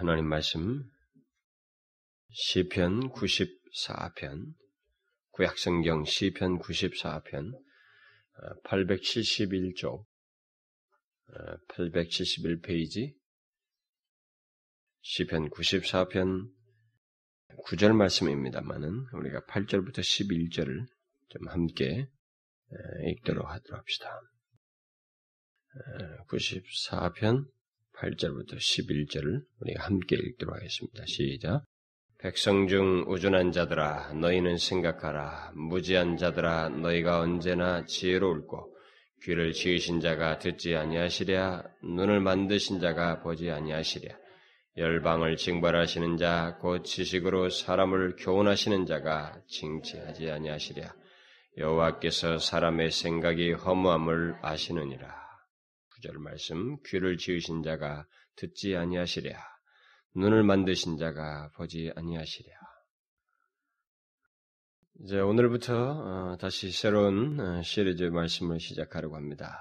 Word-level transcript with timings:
하나님 0.00 0.28
말씀 0.28 0.82
시편 2.30 3.10
94편 3.10 4.54
구약성경 5.32 6.06
시편 6.06 6.58
94편 6.58 7.52
871쪽 8.64 10.06
871페이지 11.68 13.14
시편 15.02 15.50
94편 15.50 16.50
9절 17.66 17.94
말씀입니다만은 17.94 19.06
우리가 19.12 19.42
8절부터 19.50 19.98
11절을 19.98 20.86
좀 21.28 21.48
함께 21.48 22.08
읽도록 23.06 23.50
하도록 23.50 23.78
합시다. 23.78 24.18
94편 26.26 27.50
8절부터 28.00 28.56
11절을 28.56 29.42
우리가 29.60 29.84
함께 29.84 30.16
읽도록 30.16 30.56
하겠습니다. 30.56 31.04
시작. 31.06 31.64
백성 32.18 32.66
중 32.68 33.04
우준한 33.08 33.52
자들아 33.52 34.14
너희는 34.14 34.58
생각하라. 34.58 35.52
무지한 35.54 36.16
자들아 36.16 36.70
너희가 36.70 37.20
언제나 37.20 37.84
지혜로울고 37.84 38.76
귀를 39.22 39.52
지으신 39.52 40.00
자가 40.00 40.38
듣지 40.38 40.76
아니하시랴. 40.76 41.62
눈을 41.82 42.20
만드신 42.20 42.80
자가 42.80 43.20
보지 43.20 43.50
아니하시랴. 43.50 44.14
열방을 44.76 45.36
징벌하시는 45.36 46.16
자 46.16 46.58
곧 46.60 46.84
지식으로 46.84 47.50
사람을 47.50 48.16
교훈하시는 48.16 48.86
자가 48.86 49.40
징치하지 49.48 50.30
아니하시랴. 50.30 50.94
여호와께서 51.58 52.38
사람의 52.38 52.92
생각이 52.92 53.52
허무함을 53.52 54.36
아시느니라 54.40 55.29
구절 56.00 56.18
말씀 56.18 56.78
귀를 56.86 57.18
지으신 57.18 57.62
자가 57.62 58.06
듣지 58.36 58.74
아니하시랴 58.74 59.38
눈을 60.16 60.42
만드신 60.44 60.96
자가 60.96 61.50
보지 61.56 61.92
아니하시랴 61.94 62.50
이제 65.02 65.20
오늘부터 65.20 66.38
다시 66.40 66.72
새로운 66.72 67.62
시리즈 67.62 68.04
말씀을 68.04 68.60
시작하려고 68.60 69.16
합니다. 69.16 69.58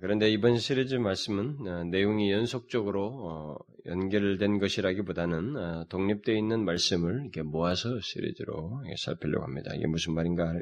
그런데 0.00 0.30
이번 0.30 0.58
시리즈 0.58 0.94
말씀은 0.94 1.90
내용이 1.90 2.30
연속적으로 2.30 3.58
연결된 3.86 4.58
것이라기보다는 4.58 5.88
독립되어 5.88 6.36
있는 6.36 6.64
말씀을 6.64 7.22
이렇게 7.22 7.42
모아서 7.42 7.98
시리즈로 8.00 8.82
살피려고 8.98 9.44
합니다. 9.44 9.74
이게 9.74 9.86
무슨 9.86 10.14
말인가 10.14 10.54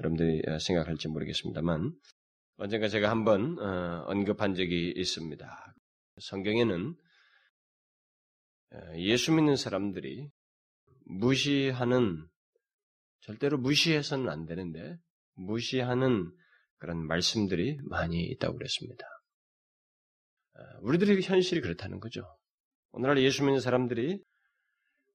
여러분들이 0.00 0.42
생각할지 0.60 1.08
모르겠습니다만 1.08 1.92
언젠가 2.58 2.88
제가 2.88 3.10
한번 3.10 3.58
언급한 4.06 4.54
적이 4.54 4.94
있습니다. 4.96 5.74
성경에는 6.18 6.94
예수 8.96 9.32
믿는 9.32 9.56
사람들이 9.56 10.30
무시하는 11.04 12.26
절대로 13.20 13.58
무시해서는 13.58 14.30
안 14.30 14.46
되는데 14.46 14.96
무시하는 15.34 16.32
그런 16.78 17.06
말씀들이 17.06 17.78
많이 17.84 18.24
있다고 18.24 18.56
그랬습니다. 18.56 19.06
우리들의 20.80 21.20
현실이 21.20 21.60
그렇다는 21.60 22.00
거죠. 22.00 22.24
오늘날 22.92 23.22
예수 23.22 23.44
믿는 23.44 23.60
사람들이 23.60 24.22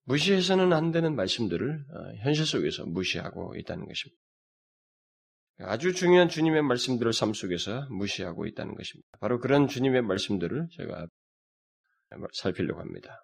무시해서는 0.03 0.73
안 0.73 0.92
되는 0.92 1.16
말씀들을 1.16 1.86
현실 2.20 2.45
속에서 2.45 2.86
무시하고 2.86 3.55
있다는 3.55 3.88
것입니다. 3.88 4.22
아주 5.64 5.94
중요한 5.94 6.30
주님의 6.30 6.64
말씀들을 6.64 7.14
삶 7.14 7.34
속에서 7.34 7.88
무시하고 7.90 8.45
있다는 8.45 8.76
것입니다. 8.76 9.08
바로 9.20 9.40
그런 9.40 9.67
주님의 9.67 10.02
말씀들을 10.04 10.67
제가 10.72 11.08
살피려고 12.34 12.80
합니다. 12.80 13.23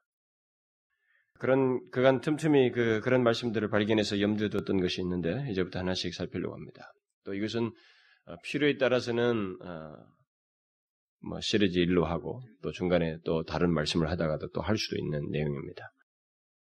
그런 1.40 1.80
그간 1.92 2.22
틈틈이 2.22 2.72
그 2.72 3.00
그런 3.02 3.24
말씀들을 3.24 3.70
발견해서 3.70 4.22
염두에 4.22 4.50
뒀던 4.50 4.80
것이 4.82 5.02
있는데 5.02 5.48
이제부터 5.52 5.80
하나씩 5.80 6.14
살피려고 6.14 6.56
합니다. 6.56 6.92
또 7.26 7.34
이것은 7.34 7.72
어, 8.26 8.36
필요에 8.44 8.78
따라서는 8.78 9.58
어, 9.62 9.94
뭐 11.20 11.40
시리즈 11.42 11.80
일로 11.80 12.06
하고 12.06 12.42
또 12.62 12.72
중간에 12.72 13.18
또 13.24 13.44
다른 13.44 13.72
말씀을 13.74 14.10
하다가도 14.10 14.50
또 14.50 14.62
할 14.62 14.78
수도 14.78 14.98
있는 14.98 15.30
내용입니다. 15.32 15.92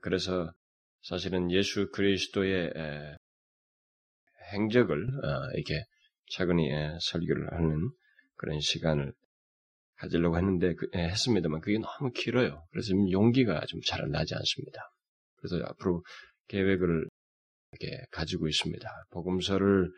그래서 0.00 0.52
사실은 1.02 1.50
예수 1.50 1.90
그리스도의 1.90 2.72
행적을 4.52 5.06
어, 5.24 5.50
이렇게 5.54 5.84
차근히 6.32 6.70
설교를 7.00 7.52
하는 7.52 7.90
그런 8.36 8.60
시간을 8.60 9.12
가지려고 9.96 10.36
했는데 10.36 10.74
그, 10.74 10.88
예, 10.96 11.04
했습니다만 11.04 11.60
그게 11.60 11.78
너무 11.78 12.10
길어요. 12.12 12.64
그래서 12.70 12.92
용기가 13.10 13.64
좀 13.66 13.80
잘 13.86 14.10
나지 14.10 14.34
않습니다. 14.34 14.80
그래서 15.36 15.64
앞으로 15.66 16.02
계획을 16.48 17.08
이렇게 17.72 18.04
가지고 18.10 18.48
있습니다. 18.48 18.88
복음서를 19.10 19.90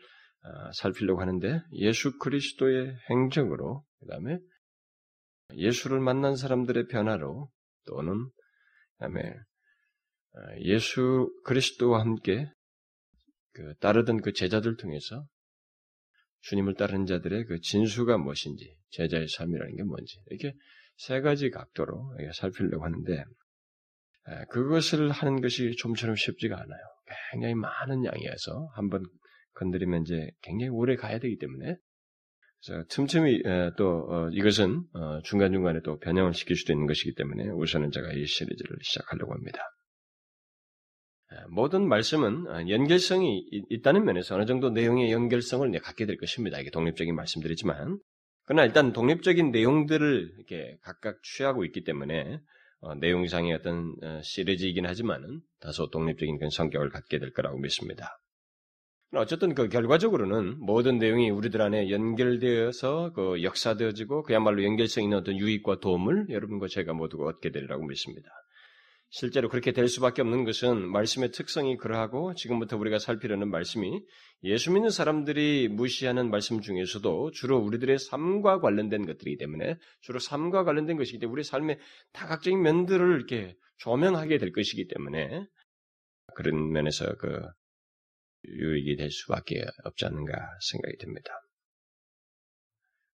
어, 0.43 0.71
살피려고 0.73 1.21
하는데 1.21 1.61
예수 1.73 2.17
그리스도의 2.19 2.95
행적으로 3.09 3.83
그다음에 3.99 4.37
예수를 5.55 5.99
만난 5.99 6.35
사람들의 6.35 6.87
변화로 6.87 7.49
또는 7.85 8.29
그다음에 8.97 9.21
어, 9.21 10.39
예수 10.59 11.31
그리스도와 11.43 12.01
함께 12.01 12.47
그 13.57 13.73
따르던 13.79 14.21
그 14.21 14.33
제자들 14.33 14.77
통해서 14.77 15.25
주님을 16.41 16.75
따르는 16.75 17.07
자들의 17.07 17.45
그 17.45 17.59
진수가 17.59 18.19
무엇인지, 18.19 18.77
제자의 18.91 19.27
삶이라는 19.27 19.75
게 19.75 19.83
뭔지, 19.83 20.19
이렇게 20.27 20.55
세 20.95 21.21
가지 21.21 21.49
각도로 21.49 22.15
살피려고 22.35 22.85
하는데, 22.85 23.23
그것을 24.49 25.09
하는 25.09 25.41
것이 25.41 25.75
좀처럼 25.77 26.15
쉽지가 26.15 26.55
않아요. 26.55 26.81
굉장히 27.31 27.55
많은 27.55 28.05
양이어서 28.05 28.69
한번 28.75 29.03
건드리면 29.55 30.03
이제 30.03 30.29
굉장히 30.43 30.69
오래 30.69 30.95
가야 30.95 31.17
되기 31.17 31.37
때문에, 31.37 31.77
그래서 32.63 32.83
틈틈이 32.89 33.43
또 33.77 34.07
어, 34.09 34.29
이것은 34.31 34.83
어, 34.93 35.21
중간중간에 35.23 35.81
또 35.83 35.97
변형을 35.99 36.33
시킬 36.33 36.55
수도 36.55 36.73
있는 36.73 36.85
것이기 36.87 37.15
때문에 37.15 37.49
우선은 37.49 37.91
제가 37.91 38.13
이 38.13 38.25
시리즈를 38.25 38.77
시작하려고 38.81 39.33
합니다. 39.33 39.59
모든 41.49 41.87
말씀은 41.87 42.47
어, 42.47 42.69
연결성이 42.69 43.45
있다는 43.69 44.05
면에서 44.05 44.35
어느 44.35 44.45
정도 44.45 44.69
내용의 44.69 45.11
연결성을 45.11 45.69
갖게 45.79 46.05
될 46.05 46.17
것입니다. 46.17 46.59
이게 46.59 46.69
독립적인 46.69 47.13
말씀들이지만, 47.15 47.99
그러나 48.45 48.63
일단 48.65 48.93
독립적인 48.93 49.51
내용들을 49.51 50.31
이렇게 50.37 50.77
각각 50.81 51.21
취하고 51.23 51.65
있기 51.65 51.83
때문에 51.83 52.39
어, 52.79 52.95
내용상의 52.95 53.53
어떤 53.53 53.95
어, 54.03 54.21
시리즈이긴 54.23 54.85
하지만은 54.85 55.41
다소 55.59 55.89
독립적인 55.89 56.37
그런 56.37 56.49
성격을 56.49 56.89
갖게 56.89 57.19
될 57.19 57.33
거라고 57.33 57.57
믿습니다. 57.59 58.19
어쨌든 59.13 59.55
그 59.55 59.69
결과적으로는 59.69 60.59
모든 60.59 60.97
내용이 60.97 61.29
우리들 61.29 61.61
안에 61.61 61.89
연결되어서 61.89 63.13
그 63.13 63.41
역사되어지고 63.41 64.23
그야말로 64.23 64.63
연결성 64.63 65.03
있는 65.03 65.17
어떤 65.17 65.37
유익과 65.37 65.79
도움을 65.79 66.27
여러분과 66.29 66.67
제가 66.67 66.93
모두가 66.93 67.25
얻게 67.25 67.51
되리라고 67.51 67.85
믿습니다. 67.85 68.29
실제로 69.09 69.47
그렇게 69.47 69.71
될 69.71 69.87
수밖에 69.87 70.21
없는 70.21 70.43
것은 70.43 70.89
말씀의 70.89 71.31
특성이 71.31 71.77
그러하고 71.77 72.33
지금부터 72.33 72.77
우리가 72.77 72.99
살피려는 72.99 73.49
말씀이 73.49 74.03
예수 74.43 74.71
믿는 74.71 74.89
사람들이 74.89 75.69
무시하는 75.69 76.29
말씀 76.29 76.59
중에서도 76.59 77.31
주로 77.31 77.57
우리들의 77.57 77.99
삶과 77.99 78.59
관련된 78.59 79.05
것들이기 79.05 79.37
때문에 79.37 79.77
주로 80.01 80.19
삶과 80.19 80.65
관련된 80.65 80.97
것이기 80.97 81.19
때문에 81.19 81.33
우리 81.33 81.43
삶의 81.43 81.79
다각적인 82.11 82.61
면들을 82.61 83.15
이렇게 83.15 83.55
조명하게 83.77 84.37
될 84.39 84.51
것이기 84.51 84.87
때문에 84.87 85.45
그런 86.35 86.71
면에서 86.71 87.15
그 87.15 87.39
유익이 88.45 88.97
될 88.97 89.09
수밖에 89.09 89.65
없지 89.85 90.05
않는가 90.05 90.33
생각이 90.69 90.97
듭니다. 90.97 91.31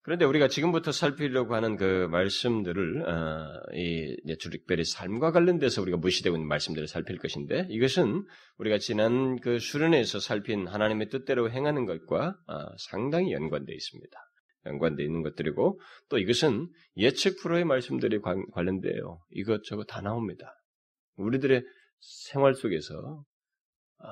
그런데 0.04 0.26
우리가 0.26 0.50
지금부터 0.50 0.92
살피려고 0.92 1.56
하는 1.56 1.78
그 1.78 2.08
말씀들을 2.12 3.08
어, 3.08 3.62
이 3.74 4.36
주릭벨의 4.38 4.84
삶과 4.84 5.32
관련돼서 5.32 5.82
우리가 5.82 5.98
무시되고 5.98 6.36
있는 6.36 6.48
말씀들을 6.48 6.90
살필 6.90 7.18
것인데 7.20 7.68
이것은 7.70 8.26
우리가 8.58 8.80
지난 8.80 9.40
그 9.40 9.60
수련회에서 9.60 10.20
살핀 10.20 10.68
하나님의 10.68 11.08
뜻대로 11.08 11.50
행하는 11.50 11.86
것과 11.86 12.36
어, 12.48 12.78
상당히 12.78 13.32
연관되어 13.32 13.74
있습니다. 13.74 14.20
연관되어 14.66 15.06
있는 15.06 15.24
것들이고 15.24 15.80
또 16.10 16.18
이것은 16.18 16.68
예측 16.98 17.42
프로의 17.42 17.64
말씀들이 17.64 18.20
관, 18.20 18.46
관련돼요. 18.52 19.22
이것저것 19.32 19.86
다 19.86 20.02
나옵니다. 20.02 20.54
우리들의 21.16 21.64
생활 22.02 22.56
속에서 22.56 23.24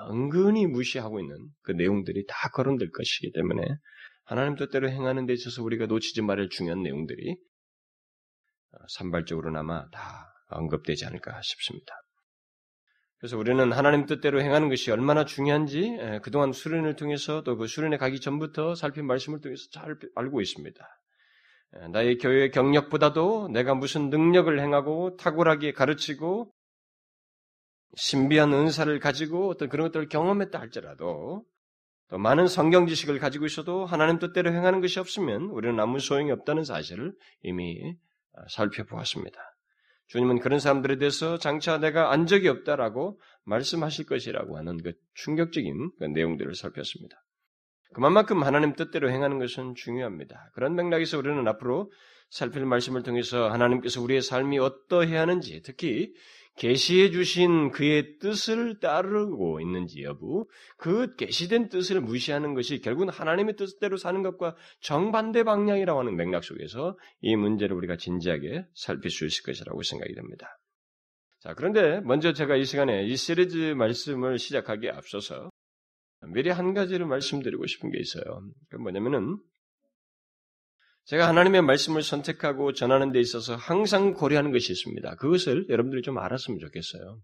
은근히 0.10 0.68
무시하고 0.68 1.20
있는 1.20 1.36
그 1.64 1.74
내용들이 1.74 2.26
다 2.28 2.50
거론될 2.54 2.92
것이기 2.92 3.34
때문에 3.34 3.62
하나님 4.24 4.56
뜻대로 4.56 4.90
행하는 4.90 5.26
데 5.26 5.34
있어서 5.34 5.64
우리가 5.64 5.88
놓치지 5.88 6.22
말할 6.22 6.50
중요한 6.50 6.84
내용들이 6.84 7.32
어, 8.72 8.78
산발적으로나마 8.90 9.90
다 9.90 10.34
언급되지 10.48 11.06
않을까 11.06 11.42
싶습니다. 11.42 11.94
그래서 13.22 13.38
우리는 13.38 13.72
하나님 13.72 14.08
뜻대로 14.08 14.42
행하는 14.42 14.68
것이 14.68 14.90
얼마나 14.90 15.26
중요한지 15.26 15.96
그동안 16.24 16.54
수련을 16.54 16.96
통해서 16.96 17.44
또 17.44 17.56
그 17.56 17.68
수련에 17.68 17.98
가기 17.98 18.20
전부터 18.20 18.74
살핀 18.74 19.06
말씀을 19.06 19.42
통해서 19.42 19.62
잘 19.72 19.96
알고 20.16 20.42
있습니다. 20.42 20.84
나의 21.92 22.18
교회 22.18 22.50
경력보다도 22.50 23.50
내가 23.50 23.76
무슨 23.76 24.10
능력을 24.10 24.60
행하고 24.60 25.18
탁월하게 25.18 25.72
가르치고 25.74 26.52
신비한 27.96 28.52
은사를 28.54 29.00
가지고 29.00 29.50
어떤 29.50 29.70
그런 29.70 29.88
것들을 29.88 30.10
경험했다 30.10 30.60
할지라도 30.60 31.46
또 32.12 32.18
많은 32.18 32.48
성경 32.48 32.88
지식을 32.88 33.20
가지고 33.20 33.46
있어도 33.46 33.86
하나님 33.86 34.20
뜻대로 34.20 34.52
행하는 34.52 34.82
것이 34.82 35.00
없으면 35.00 35.44
우리는 35.44 35.80
아무 35.80 36.00
소용이 36.00 36.30
없다는 36.32 36.66
사실을 36.66 37.14
이미 37.42 37.96
살펴보았습니다. 38.50 39.40
주님은 40.08 40.40
그런 40.40 40.60
사람들에 40.60 40.98
대해서 40.98 41.38
장차 41.38 41.78
내가 41.78 42.12
안 42.12 42.28
적이 42.28 42.50
없다라고 42.50 43.18
말씀하실 43.46 44.08
것이라고 44.08 44.58
하는 44.58 44.84
그 44.84 44.92
충격적인 45.14 45.92
그 46.00 46.04
내용들을 46.04 46.54
살폈습니다. 46.54 47.16
그만큼 47.94 48.44
하나님 48.44 48.74
뜻대로 48.74 49.10
행하는 49.10 49.40
것은 49.40 49.76
중요합니다. 49.76 50.52
그런 50.54 50.76
맥락에서 50.76 51.18
우리는 51.18 51.48
앞으로 51.48 51.94
살필 52.30 52.66
말씀을 52.66 53.04
통해서 53.04 53.50
하나님께서 53.50 54.02
우리의 54.02 54.22
삶이 54.22 54.60
어떠해야 54.60 55.22
하는지, 55.22 55.62
특히 55.64 56.14
계시해 56.58 57.12
주신 57.12 57.72
그의 57.72 58.20
뜻을 58.20 58.80
따르고 58.80 59.62
있는지 59.62 60.04
여부, 60.04 60.48
그 60.78 61.16
계시된 61.16 61.70
뜻을 61.70 62.02
무시하는 62.02 62.54
것이 62.54 62.82
결국은 62.82 63.10
하나님의 63.10 63.56
뜻대로 63.56 63.98
사는 63.98 64.22
것과 64.22 64.56
정반대 64.82 65.44
방향이라고 65.44 66.00
하는 66.00 66.16
맥락 66.16 66.44
속에서 66.44 66.98
이 67.22 67.36
문제를 67.36 67.76
우리가 67.76 67.98
진지하게 67.98 68.66
살필 68.76 69.10
수 69.10 69.26
있을 69.26 69.44
것이라고 69.44 69.82
생각이 69.82 70.14
됩니다. 70.14 70.60
자, 71.40 71.56
그런데 71.56 72.02
먼저 72.02 72.34
제가 72.34 72.56
이 72.56 72.66
시간에 72.66 73.04
이 73.06 73.16
시리즈 73.16 73.58
말씀을 73.58 74.38
시작하기에 74.38 74.92
앞서서 74.92 75.50
미리 76.28 76.52
한 76.52 76.76
가지를 76.76 77.08
말씀드리고 77.08 77.66
싶은 77.66 77.90
게 77.90 78.00
있어요. 78.00 78.24
그 78.70 78.76
뭐냐면은 78.78 79.40
제가 81.06 81.28
하나님의 81.28 81.62
말씀을 81.64 82.04
선택하고 82.04 82.74
전하는 82.74 83.12
데 83.12 83.20
있어서 83.20 83.56
항상 83.56 84.14
고려하는 84.14 84.52
것이 84.52 84.72
있습니다. 84.72 85.16
그것을 85.16 85.68
여러분들이 85.70 86.02
좀 86.02 86.18
알았으면 86.18 86.60
좋겠어요. 86.60 87.20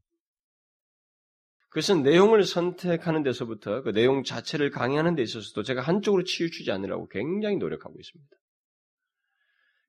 그것은 1.69 2.01
내용을 2.01 2.43
선택하는 2.43 3.23
데서부터 3.23 3.83
그 3.83 3.91
내용 3.91 4.23
자체를 4.23 4.71
강의하는 4.71 5.15
데 5.15 5.21
있어서도 5.21 5.63
제가 5.63 5.81
한쪽으로 5.81 6.23
치우치지 6.23 6.71
않으려고 6.71 7.07
굉장히 7.07 7.57
노력하고 7.57 7.95
있습니다. 7.99 8.35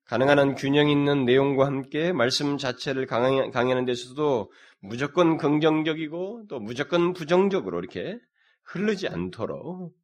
가능한 0.05 0.39
한 0.39 0.55
균형 0.55 0.89
있는 0.89 1.25
내용과 1.25 1.65
함께 1.65 2.11
말씀 2.11 2.57
자체를 2.57 3.05
강의하는 3.05 3.85
데 3.85 3.91
있어서도 3.91 4.51
무조건 4.81 5.37
긍정적이고 5.37 6.45
또 6.49 6.59
무조건 6.59 7.13
부정적으로 7.13 7.79
이렇게 7.79 8.19
흐르지 8.63 9.07
않도록 9.07 9.95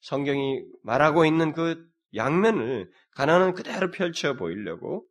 성경이 0.00 0.62
말하고 0.82 1.24
있는 1.24 1.52
그 1.52 1.86
양면을 2.14 2.90
가난한 3.12 3.54
그대로 3.54 3.90
펼쳐 3.90 4.34
보이려고 4.34 5.06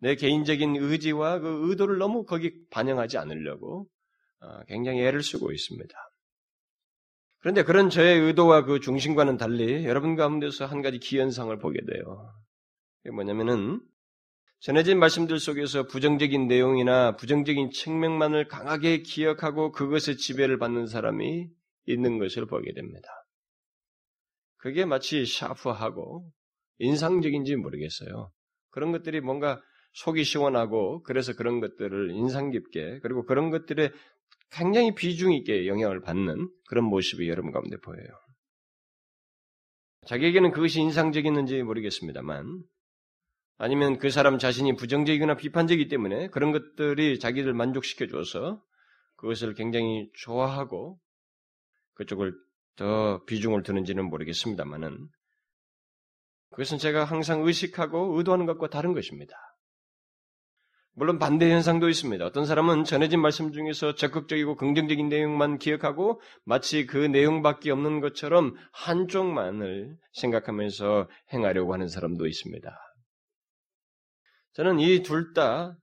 내 0.00 0.14
개인적인 0.14 0.76
의지와 0.76 1.40
그 1.40 1.68
의도를 1.68 1.98
너무 1.98 2.24
거기 2.24 2.52
반영하지 2.70 3.18
않으려고 3.18 3.88
어, 4.40 4.64
굉장히 4.66 5.02
애를 5.02 5.22
쓰고 5.22 5.52
있습니다. 5.52 5.94
그런데 7.40 7.62
그런 7.62 7.88
저의 7.88 8.20
의도와 8.20 8.64
그 8.64 8.80
중심과는 8.80 9.36
달리 9.36 9.84
여러분 9.84 10.16
가운데서 10.16 10.66
한 10.66 10.82
가지 10.82 10.98
기현상을 10.98 11.56
보게 11.58 11.80
돼요. 11.84 12.32
그게 13.02 13.14
뭐냐면은 13.14 13.80
전해진 14.60 14.98
말씀들 14.98 15.38
속에서 15.38 15.84
부정적인 15.86 16.48
내용이나 16.48 17.14
부정적인 17.16 17.70
측면만을 17.70 18.48
강하게 18.48 19.02
기억하고 19.02 19.70
그것의 19.70 20.16
지배를 20.16 20.58
받는 20.58 20.88
사람이 20.88 21.48
있는 21.86 22.18
것을 22.18 22.46
보게 22.46 22.72
됩니다. 22.74 23.08
그게 24.56 24.84
마치 24.84 25.24
샤프하고 25.24 26.28
인상적인지 26.78 27.56
모르겠어요. 27.56 28.30
그런 28.70 28.92
것들이 28.92 29.20
뭔가 29.20 29.60
속이 29.92 30.24
시원하고 30.24 31.02
그래서 31.02 31.34
그런 31.34 31.60
것들을 31.60 32.10
인상 32.10 32.50
깊게 32.50 33.00
그리고 33.00 33.24
그런 33.24 33.50
것들에 33.50 33.90
굉장히 34.50 34.94
비중 34.94 35.32
있게 35.32 35.66
영향을 35.66 36.00
받는 36.00 36.48
그런 36.68 36.84
모습이 36.84 37.28
여러분 37.28 37.52
가운데 37.52 37.76
보여요. 37.78 38.08
자기에게는 40.06 40.52
그것이 40.52 40.80
인상적이는지 40.80 41.62
모르겠습니다만 41.62 42.62
아니면 43.58 43.98
그 43.98 44.10
사람 44.10 44.38
자신이 44.38 44.76
부정적이거나 44.76 45.34
비판적이기 45.36 45.88
때문에 45.88 46.28
그런 46.28 46.52
것들이 46.52 47.18
자기를 47.18 47.52
만족시켜 47.52 48.06
줘서 48.06 48.62
그것을 49.16 49.54
굉장히 49.54 50.08
좋아하고 50.14 50.98
그쪽을 51.94 52.32
더 52.76 53.24
비중을 53.24 53.64
두는지는 53.64 54.08
모르겠습니다만은 54.08 55.08
그것은 56.58 56.78
제가 56.78 57.04
항상 57.04 57.46
의식하고 57.46 58.18
의도하는 58.18 58.44
것과 58.44 58.66
다른 58.68 58.92
것입니다. 58.92 59.32
물론 60.94 61.20
반대 61.20 61.48
현상도 61.52 61.88
있습니다. 61.88 62.26
어떤 62.26 62.46
사람은 62.46 62.82
전해진 62.82 63.20
말씀 63.20 63.52
중에서 63.52 63.94
적극적이고 63.94 64.56
긍정적인 64.56 65.08
내용만 65.08 65.58
기억하고 65.58 66.20
마치 66.44 66.84
그 66.84 66.96
내용밖에 66.96 67.70
없는 67.70 68.00
것처럼 68.00 68.56
한쪽만을 68.72 69.96
생각하면서 70.14 71.08
행하려고 71.32 71.74
하는 71.74 71.86
사람도 71.86 72.26
있습니다. 72.26 72.76
저는 74.54 74.80
이 74.80 75.04
둘 75.04 75.32
다 75.34 75.78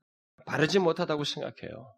바르지 0.45 0.80
못하다고 0.80 1.24
생각해요. 1.24 1.95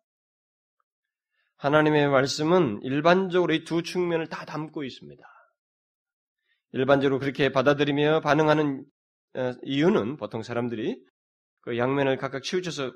하나님의 1.55 2.09
말씀은 2.09 2.81
일반적으로 2.83 3.55
이 3.55 3.63
두 3.63 3.81
측면을 3.81 4.27
다 4.27 4.45
담고 4.45 4.83
있습니다. 4.83 5.23
일반적으로 6.73 7.19
그렇게 7.19 7.51
받아들이며 7.51 8.21
반응하는 8.21 8.85
어, 9.35 9.53
이유는 9.63 10.17
보통 10.17 10.43
사람들이 10.43 10.99
그 11.61 11.77
양면을 11.77 12.17
각각 12.17 12.43
치우쳐서 12.43 12.93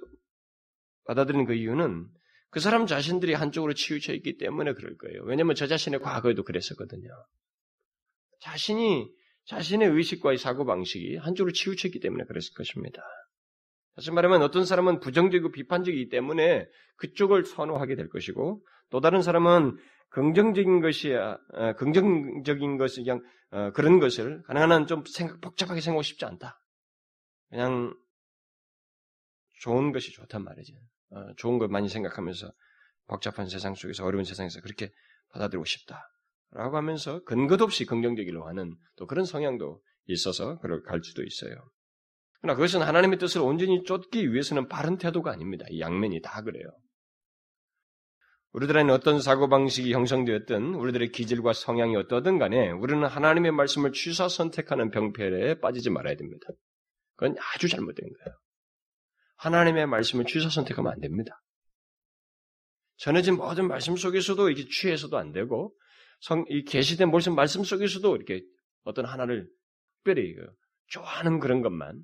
받아들이는 1.06 1.45
그 1.45 1.53
이유는 1.53 2.07
그 2.50 2.59
사람 2.59 2.85
자신들이 2.85 3.33
한쪽으로 3.33 3.73
치우쳐 3.73 4.13
있기 4.13 4.38
때문에 4.38 4.73
그럴 4.73 4.97
거예요. 4.97 5.23
왜냐하면 5.23 5.56
저 5.56 5.68
자신의 5.68 6.01
과거에도 6.01 6.44
그랬었거든요. 6.44 7.09
자신이 8.41 9.09
자신의 9.45 9.89
의식과의 9.89 10.38
사고 10.38 10.65
방식이 10.65 11.18
한쪽으로 11.18 11.53
치우쳤기 11.53 12.00
때문에 12.00 12.25
그랬을 12.25 12.53
것입니다. 12.56 13.01
다시 13.95 14.12
말하면 14.12 14.41
어떤 14.41 14.65
사람은 14.65 15.00
부정적이고 15.00 15.51
비판적이기 15.51 16.09
때문에 16.09 16.68
그쪽을 16.97 17.45
선호하게 17.45 17.95
될 17.95 18.09
것이고 18.09 18.65
또 18.89 19.00
다른 19.01 19.21
사람은 19.21 19.77
긍정적인 20.12 20.81
것이야, 20.81 21.38
어, 21.54 21.74
긍정적인 21.74 22.78
것이 22.78 23.04
그냥 23.04 23.22
어, 23.52 23.72
그런 23.72 24.00
것을 24.00 24.44
가능한 24.44 24.72
한 24.72 24.88
좀 24.88 25.04
생각 25.06 25.42
복잡하게 25.42 25.81
생각하고 25.81 26.04
싶지 26.04 26.24
않다. 26.25 26.58
그냥 27.50 27.94
좋은 29.62 29.92
것이 29.92 30.12
좋단 30.13 30.44
말이지. 30.44 30.74
어, 31.12 31.34
좋은 31.38 31.58
것 31.60 31.69
많이 31.69 31.90
생각하면서 31.90 32.52
복잡한 33.07 33.47
세상 33.47 33.76
속에서 33.76 34.06
어려운 34.06 34.24
세상에서 34.24 34.62
그렇게 34.62 34.92
받아들이고 35.33 35.66
싶다. 35.66 36.02
라고 36.52 36.78
하면서 36.78 37.24
근거도 37.24 37.64
없이 37.64 37.85
긍정적이려고 37.85 38.47
하는 38.47 38.76
또 38.97 39.07
그런 39.07 39.26
성향도 39.26 39.81
있어서 40.07 40.59
그럴 40.59 40.81
갈 40.83 41.02
수도 41.04 41.24
있어요. 41.24 41.54
그러나 42.42 42.56
그것은 42.56 42.81
하나님의 42.81 43.19
뜻을 43.19 43.42
온전히 43.42 43.83
쫓기 43.83 44.33
위해서는 44.33 44.68
바른 44.68 44.97
태도가 44.97 45.31
아닙니다. 45.31 45.66
이 45.69 45.80
양면이 45.80 46.21
다 46.21 46.42
그래요. 46.42 46.66
우리들 48.54 48.78
안에 48.78 48.92
어떤 48.92 49.22
사고방식이 49.22 49.94
형성되었든 49.94 50.76
우리들의 50.76 51.12
기질과 51.12 51.54
성향이 51.54 51.96
어떠든 51.96 52.38
간에 52.38 52.72
우리는 52.72 53.06
하나님의 53.08 53.54
말씀을 53.54 53.94
취사 53.94 54.28
선택하는 54.28 54.92
병폐에 54.92 55.60
빠지지 55.60 55.90
말아야 55.90 56.16
됩니다. 56.16 56.48
그건 57.16 57.38
아주 57.54 57.70
잘못된 57.70 58.06
거예요. 58.06 58.38
하나님의 59.38 59.88
말씀을 59.88 60.26
취사 60.26 60.50
선택하면 60.50 60.92
안 60.92 61.00
됩니다. 61.00 61.42
전해진 62.98 63.38
모든 63.38 63.68
말씀 63.68 63.96
속에서도 63.96 64.50
이렇게 64.50 64.68
취해서도 64.70 65.18
안 65.18 65.31
되고 65.31 65.74
성, 66.20 66.44
이 66.50 66.64
계시된 66.64 67.10
모든 67.10 67.34
말씀 67.34 67.64
속에서도 67.64 68.16
이렇게 68.16 68.44
어떤 68.84 69.06
하나를 69.06 69.50
특별히 69.96 70.36
그 70.36 70.46
좋아하는 70.88 71.40
그런 71.40 71.62
것만 71.62 72.04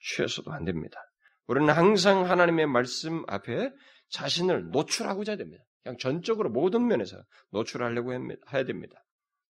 취해서도 0.00 0.52
안 0.52 0.64
됩니다. 0.64 0.98
우리는 1.46 1.72
항상 1.72 2.28
하나님의 2.28 2.66
말씀 2.66 3.24
앞에 3.28 3.70
자신을 4.10 4.70
노출하고자 4.70 5.36
됩니다. 5.36 5.64
그냥 5.82 5.98
전적으로 5.98 6.50
모든 6.50 6.86
면에서 6.86 7.22
노출하려고 7.50 8.12
해야 8.12 8.64
됩니다. 8.64 9.04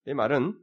이 0.07 0.15
말은 0.15 0.59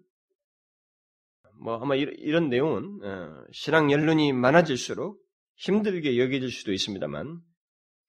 뭐 1.62 1.80
아마 1.82 1.96
이런 1.96 2.50
내용은 2.50 3.00
어, 3.04 3.46
신앙 3.52 3.92
연륜이 3.92 4.34
많아질수록 4.34 5.22
힘들게 5.56 6.18
여겨질 6.18 6.52
수도 6.52 6.74
있습니다만 6.74 7.40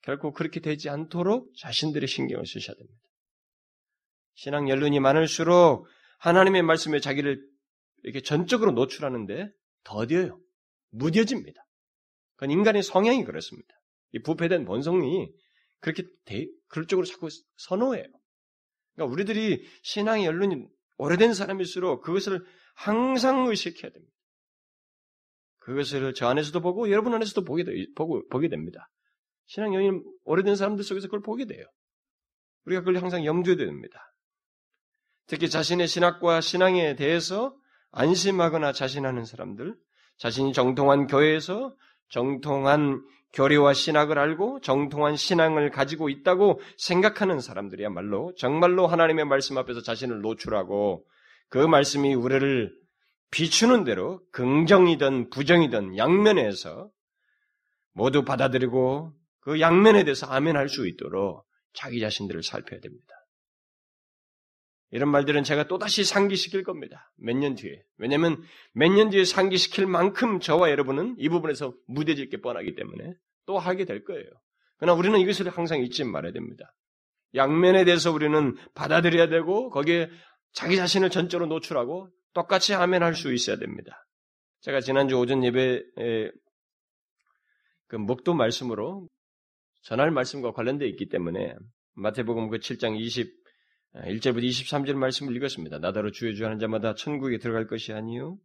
결코 0.03 0.33
그렇게 0.33 0.61
되지 0.61 0.89
않도록 0.89 1.53
자신들의 1.57 2.07
신경을 2.09 2.47
쓰셔야 2.47 2.77
됩니다. 2.77 3.01
신앙 4.35 4.69
연륜이 4.69 5.01
많을수록 5.01 5.87
하나님의 6.19 6.63
말씀에 6.63 7.01
자기를 7.01 7.41
이렇게 8.03 8.21
전적으로 8.21 8.73
노출하는데 8.73 9.51
더뎌요. 9.85 10.41
무뎌집니다. 10.91 11.61
그건 12.35 12.51
인간의 12.51 12.83
성향이 12.83 13.25
그렇습니다. 13.25 13.75
이 14.13 14.21
부패된 14.21 14.65
본성이 14.65 15.29
그렇게 15.81 16.05
대, 16.25 16.47
그럴 16.69 16.87
쪽으로 16.87 17.07
자꾸 17.07 17.29
선호해요. 17.57 18.05
그러니까 18.95 19.13
우리들이 19.13 19.65
신앙의 19.83 20.27
연륜이 20.27 20.67
오래된 20.99 21.35
사람일수록 21.35 22.03
그것을 22.03 22.45
항상 22.75 23.47
의식해야 23.47 23.93
됩니다. 23.93 24.15
그것을 25.59 26.15
저 26.15 26.29
안에서도 26.29 26.61
보고 26.61 26.91
여러분 26.91 27.13
안에서도 27.15 27.45
보게, 27.45 27.65
보고, 27.95 28.27
보게 28.29 28.49
됩니다. 28.49 28.89
신앙 29.47 29.73
영이 29.73 30.01
오래된 30.25 30.57
사람들 30.57 30.85
속에서 30.85 31.09
그걸 31.09 31.21
보게 31.23 31.45
돼요. 31.45 31.65
우리가 32.65 32.83
그걸 32.83 32.97
항상 32.99 33.25
염두에 33.25 33.57
됩니다. 33.57 34.15
특히 35.27 35.49
자신의 35.49 35.89
신학과 35.89 36.41
신앙에 36.41 36.95
대해서 36.95 37.57
안심하거나 37.91 38.73
자신하는 38.73 39.25
사람들, 39.25 39.75
자신이 40.19 40.53
정통한 40.53 41.07
교회에서 41.07 41.75
정통한 42.11 43.03
교리와 43.37 43.75
신학을 43.75 44.19
알고 44.19 44.61
정통한 44.61 45.17
신앙을 45.17 45.71
가지고 45.71 46.09
있다고 46.09 46.59
생각하는 46.79 47.41
사람들이야말로 47.41 48.35
정말로 48.37 48.87
하나님의 48.87 49.27
말씀 49.27 49.59
앞에서 49.59 49.83
자신을 49.83 50.23
노출하고 50.23 51.07
그 51.51 51.59
말씀이 51.59 52.15
우리를 52.15 52.75
비추는 53.31 53.85
대로 53.85 54.23
긍정이든 54.33 55.29
부정이든 55.29 55.99
양면에서 55.99 56.91
모두 57.93 58.25
받아들이고 58.25 59.13
그 59.41 59.61
양면에 59.61 60.05
대해서 60.05 60.27
아멘할 60.27 60.71
수 60.71 60.89
있도록 60.89 61.45
자기 61.75 62.01
자신들을 62.01 62.43
살펴야 62.43 62.81
됩니다. 62.81 63.07
이런 64.93 65.11
말들은 65.11 65.45
제가 65.45 65.69
또다시 65.69 66.05
상기시킬 66.05 66.63
겁니다. 66.63 67.13
몇 67.17 67.37
년 67.37 67.55
뒤에. 67.55 67.83
왜냐하면 67.99 68.43
몇 68.73 68.89
년 68.89 69.11
뒤에 69.11 69.25
상기시킬 69.25 69.87
만큼 69.87 70.41
저와 70.41 70.71
여러분은 70.71 71.17
이 71.19 71.29
부분에서 71.29 71.75
무뎌질 71.87 72.31
게 72.31 72.41
뻔하기 72.41 72.77
때문에 72.77 73.15
또 73.47 73.59
하게 73.59 73.85
될 73.85 74.05
거예요. 74.05 74.29
그러나 74.79 74.99
우리는 74.99 75.19
이것을 75.19 75.49
항상 75.49 75.81
잊지 75.81 76.05
말아야 76.05 76.33
됩니다. 76.33 76.75
양면에 77.35 77.85
대해서 77.85 78.13
우리는 78.13 78.57
받아들여야 78.75 79.29
되고 79.29 79.71
거기에 79.71 80.11
자기 80.53 80.77
자신을 80.77 81.11
전적으로 81.11 81.49
노출하고 81.49 82.11
똑같이 82.35 82.75
아멘할 82.75 83.15
수 83.15 83.33
있어야 83.33 83.57
됩니다. 83.57 84.07
제가 84.61 84.81
지난주 84.81 85.17
오전 85.17 85.45
예배에 85.45 86.31
그 87.89 87.97
목도 87.97 88.35
말씀으로 88.35 89.09
전할 89.83 90.11
말씀과 90.11 90.53
관련되어 90.53 90.89
있기 90.89 91.09
때문에 91.09 91.55
마태복음 91.95 92.51
그 92.51 92.59
7장 92.59 92.99
20 92.99 93.47
1절부터 93.95 94.45
23절 94.45 94.95
말씀을 94.95 95.35
읽었습니다. 95.37 95.79
나더러 95.79 96.11
주여 96.11 96.35
주 96.35 96.45
하는 96.45 96.59
자마다 96.59 96.95
천국에 96.95 97.39
들어갈 97.39 97.67
것이 97.67 97.93
아니요. 97.93 98.37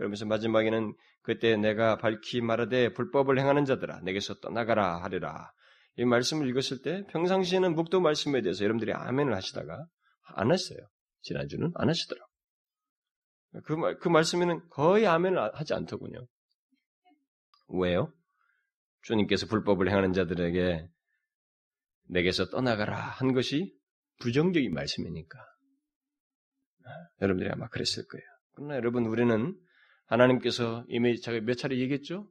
그러면서 0.00 0.24
마지막에는 0.24 0.94
그때 1.20 1.58
내가 1.58 1.98
밝히 1.98 2.40
말하되 2.40 2.94
불법을 2.94 3.38
행하는 3.38 3.66
자들아 3.66 4.00
내게서 4.00 4.36
떠나가라 4.36 5.02
하리라. 5.02 5.52
이 5.96 6.06
말씀을 6.06 6.48
읽었을 6.48 6.80
때 6.80 7.04
평상시에는 7.10 7.74
묵도 7.74 8.00
말씀에 8.00 8.40
대해서 8.40 8.64
여러분들이 8.64 8.94
아멘을 8.94 9.34
하시다가 9.34 9.84
안 10.24 10.52
했어요. 10.52 10.78
지난주는 11.20 11.70
안 11.74 11.88
하시더라고요. 11.90 12.26
그, 13.66 13.72
말, 13.74 13.98
그 13.98 14.08
말씀에는 14.08 14.70
거의 14.70 15.06
아멘을 15.06 15.54
하지 15.54 15.74
않더군요. 15.74 16.26
왜요? 17.68 18.10
주님께서 19.02 19.48
불법을 19.48 19.90
행하는 19.90 20.14
자들에게 20.14 20.88
내게서 22.08 22.46
떠나가라 22.46 22.96
한 22.96 23.34
것이 23.34 23.76
부정적인 24.20 24.72
말씀이니까. 24.72 25.38
여러분들이 27.20 27.50
아마 27.50 27.68
그랬을 27.68 28.06
거예요. 28.08 28.24
그러나 28.54 28.76
여러분, 28.76 29.04
우리는 29.04 29.54
하나님께서 30.10 30.84
이미 30.88 31.20
제가 31.20 31.40
몇 31.40 31.54
차례 31.54 31.78
얘기했죠? 31.78 32.28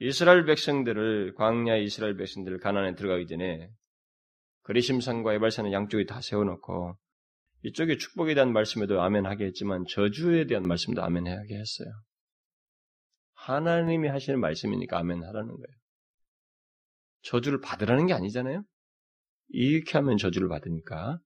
이스라엘 0.00 0.44
백성들을, 0.44 1.34
광야 1.34 1.76
이스라엘 1.76 2.16
백성들을 2.16 2.58
가난에 2.58 2.94
들어가기 2.96 3.26
전에 3.28 3.70
그리심산과 4.62 5.34
에발산을 5.34 5.72
양쪽에 5.72 6.04
다 6.06 6.20
세워놓고 6.20 6.96
이쪽에 7.62 7.96
축복에 7.96 8.34
대한 8.34 8.52
말씀에도 8.52 9.00
아멘 9.00 9.26
하게 9.26 9.46
했지만 9.46 9.84
저주에 9.88 10.46
대한 10.46 10.64
말씀도 10.64 11.02
아멘 11.02 11.28
하게 11.28 11.54
했어요. 11.54 11.88
하나님이 13.34 14.08
하시는 14.08 14.40
말씀이니까 14.40 14.98
아멘 14.98 15.22
하라는 15.22 15.48
거예요. 15.48 15.76
저주를 17.22 17.60
받으라는 17.60 18.06
게 18.06 18.12
아니잖아요? 18.12 18.64
이렇게 19.48 19.98
하면 19.98 20.16
저주를 20.16 20.48
받으니까 20.48 21.20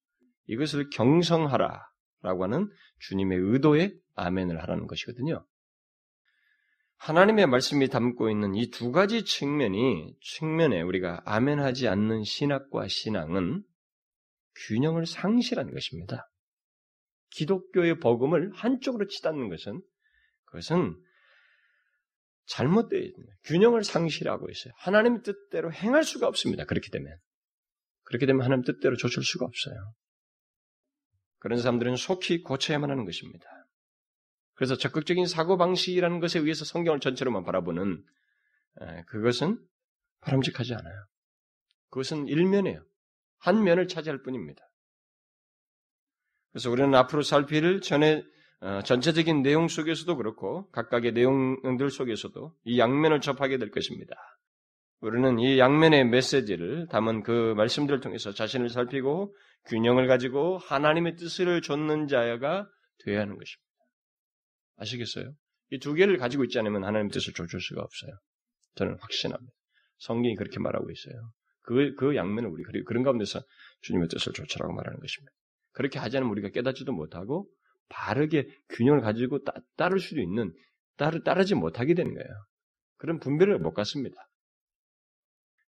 이것을 0.47 0.90
경성하라라고 0.90 2.45
하는 2.45 2.71
주님의 3.00 3.38
의도에 3.38 3.92
아멘을 4.14 4.61
하라는 4.62 4.87
것이거든요. 4.87 5.47
하나님의 6.99 7.47
말씀이 7.47 7.88
담고 7.88 8.28
있는 8.31 8.55
이 8.55 8.71
두 8.71 8.93
가지 8.93 9.25
측면이 9.25 10.14
측면에 10.21 10.83
우리가 10.83 11.23
아멘하지 11.25 11.88
않는 11.88 12.25
신학과 12.25 12.88
신앙은 12.88 13.62
균형을 14.67 15.07
상실하는 15.07 15.73
것입니다. 15.73 16.28
기독교의 17.31 18.00
복음을 18.00 18.50
한쪽으로 18.55 19.07
치닫는 19.07 19.49
것은 19.49 19.81
그것은 20.47 20.97
잘못되어 22.47 22.99
있는 22.99 23.26
균형을 23.45 23.85
상실하고 23.85 24.49
있어요. 24.50 24.73
하나님의 24.78 25.23
뜻대로 25.23 25.71
행할 25.73 26.02
수가 26.02 26.26
없습니다. 26.26 26.64
그렇게 26.64 26.90
되면 26.90 27.17
그렇게 28.02 28.26
되면 28.26 28.43
하나님 28.43 28.64
뜻대로 28.64 28.97
조칠 28.97 29.23
수가 29.23 29.45
없어요. 29.45 29.95
그런 31.38 31.61
사람들은 31.61 31.97
속히 31.97 32.43
고쳐야만 32.43 32.90
하는 32.90 33.05
것입니다. 33.05 33.47
그래서 34.58 34.76
적극적인 34.76 35.26
사고방식이라는 35.26 36.18
것에 36.18 36.40
의해서 36.40 36.64
성경을 36.64 36.98
전체로만 36.98 37.44
바라보는 37.44 38.02
그것은 39.06 39.56
바람직하지 40.20 40.74
않아요. 40.74 41.06
그것은 41.90 42.26
일면이에요. 42.26 42.82
한 43.38 43.62
면을 43.62 43.86
차지할 43.86 44.22
뿐입니다. 44.22 44.60
그래서 46.50 46.72
우리는 46.72 46.92
앞으로 46.92 47.22
살필 47.22 47.82
전에 47.82 48.24
어, 48.60 48.82
전체적인 48.82 49.42
내용 49.42 49.68
속에서도 49.68 50.16
그렇고 50.16 50.68
각각의 50.72 51.12
내용들 51.12 51.90
속에서도 51.90 52.56
이 52.64 52.80
양면을 52.80 53.20
접하게 53.20 53.58
될 53.58 53.70
것입니다. 53.70 54.16
우리는 55.00 55.38
이 55.38 55.60
양면의 55.60 56.06
메시지를 56.06 56.88
담은 56.88 57.22
그 57.22 57.54
말씀들을 57.56 58.00
통해서 58.00 58.32
자신을 58.32 58.70
살피고 58.70 59.36
균형을 59.66 60.08
가지고 60.08 60.58
하나님의 60.58 61.14
뜻을 61.14 61.62
좇는 61.62 62.08
자가 62.08 62.68
되어야 63.04 63.20
하는 63.20 63.38
것입니다. 63.38 63.67
아시겠어요? 64.78 65.32
이 65.70 65.78
두 65.78 65.94
개를 65.94 66.16
가지고 66.16 66.44
있지 66.44 66.58
않으면 66.58 66.85
하나님의 66.85 67.11
뜻을 67.11 67.35
좇을 67.35 67.61
수가 67.61 67.82
없어요. 67.82 68.12
저는 68.76 68.97
확신합니다. 69.00 69.52
성경이 69.99 70.35
그렇게 70.37 70.58
말하고 70.61 70.90
있어요. 70.90 71.32
그, 71.62 71.94
그 71.97 72.16
양면을 72.16 72.49
우리, 72.49 72.62
그런 72.85 73.02
가운데서 73.02 73.42
주님의 73.82 74.08
뜻을 74.08 74.32
좇으라고 74.32 74.73
말하는 74.73 74.99
것입니다. 74.99 75.32
그렇게 75.73 75.99
하지 75.99 76.16
않으면 76.16 76.32
우리가 76.32 76.49
깨닫지도 76.49 76.92
못하고 76.92 77.50
바르게 77.90 78.49
균형을 78.70 79.00
가지고 79.02 79.42
따, 79.44 79.52
따를 79.76 79.99
수도 80.00 80.20
있는, 80.20 80.52
따르, 80.97 81.23
따르지 81.23 81.54
못하게 81.54 81.94
되는 81.94 82.14
거예요. 82.14 82.28
그런 82.97 83.18
분별을 83.20 83.58
못 83.58 83.75
갖습니다. 83.75 84.16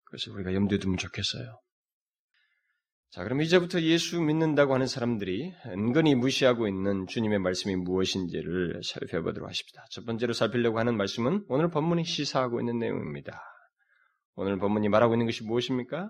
그래서 0.05 0.33
우리가 0.33 0.55
염두에 0.55 0.79
두면 0.79 0.97
좋겠어요. 0.97 1.61
자, 3.11 3.25
그럼 3.25 3.43
이제부터 3.43 3.81
예수 3.81 4.21
믿는다고 4.21 4.73
하는 4.73 4.87
사람들이 4.87 5.53
은근히 5.67 6.15
무시하고 6.15 6.69
있는 6.69 7.09
주님의 7.09 7.41
말씀이 7.41 7.75
무엇인지를 7.75 8.83
살펴보도록 8.85 9.49
하십니다. 9.49 9.85
첫 9.91 10.07
번째로 10.07 10.33
살피려고 10.33 10.79
하는 10.79 10.97
말씀은 10.97 11.45
오늘 11.49 11.71
본문이 11.71 12.05
시사하고 12.05 12.61
있는 12.61 12.79
내용입니다. 12.79 13.43
오늘 14.37 14.59
본문이 14.59 14.89
말하고 14.89 15.15
있는 15.15 15.27
것이 15.27 15.43
무엇입니까? 15.43 16.09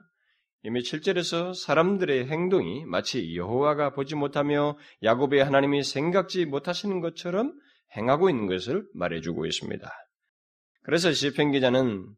이미 0.63 0.81
7절에서 0.81 1.55
사람들의 1.55 2.27
행동이 2.27 2.85
마치 2.85 3.35
여호와가 3.35 3.95
보지 3.95 4.15
못하며 4.15 4.77
야곱의 5.03 5.43
하나님이 5.43 5.83
생각지 5.83 6.45
못하시는 6.45 7.01
것처럼 7.01 7.55
행하고 7.97 8.29
있는 8.29 8.47
것을 8.47 8.85
말해주고 8.93 9.47
있습니다. 9.47 9.91
그래서 10.83 11.15
시편 11.15 11.53
기자는 11.53 12.15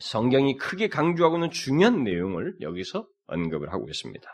성경이 0.00 0.56
크게 0.56 0.88
강조하고 0.88 1.36
있는 1.36 1.50
중요한 1.50 2.02
내용을 2.04 2.56
여기서 2.60 3.06
언급을 3.26 3.72
하고 3.72 3.88
있습니다. 3.88 4.28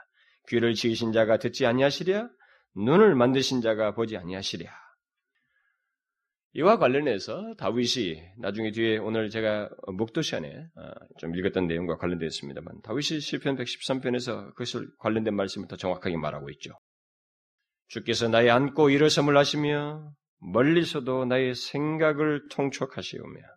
귀를 0.48 0.74
지으신 0.74 1.12
자가 1.12 1.38
듣지 1.38 1.66
아니하시랴 1.66 2.28
눈을 2.76 3.14
만드신 3.14 3.60
자가 3.60 3.94
보지 3.94 4.16
아니하시랴 4.16 4.70
이와 6.52 6.78
관련해서 6.78 7.54
다윗이 7.58 8.22
나중에 8.38 8.70
뒤에 8.70 8.96
오늘 8.96 9.28
제가 9.28 9.68
목도 9.92 10.22
시간에 10.22 10.48
어, 10.48 10.90
좀 11.18 11.34
읽었던 11.36 11.66
내용과 11.66 11.98
관련되어 11.98 12.26
있습니다만 12.28 12.80
다윗이 12.82 13.20
시편 13.20 13.56
113편에서 13.56 14.54
그것을 14.54 14.88
관련된 14.98 15.34
말씀을 15.34 15.68
더 15.68 15.76
정확하게 15.76 16.16
말하고 16.16 16.48
있죠. 16.50 16.72
주께서 17.88 18.28
나의 18.28 18.50
안고 18.50 18.88
일어섬을 18.88 19.36
하시며 19.36 20.12
멀리서도 20.38 21.26
나의 21.26 21.54
생각을 21.54 22.48
통촉하시오며 22.50 23.55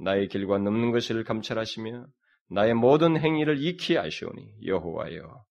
나의 0.00 0.28
길과 0.28 0.58
넘는 0.58 0.92
것을 0.92 1.24
감찰하시며 1.24 2.06
나의 2.50 2.74
모든 2.74 3.18
행위를 3.18 3.62
익히 3.62 3.98
아시오니 3.98 4.66
여호와여 4.66 5.44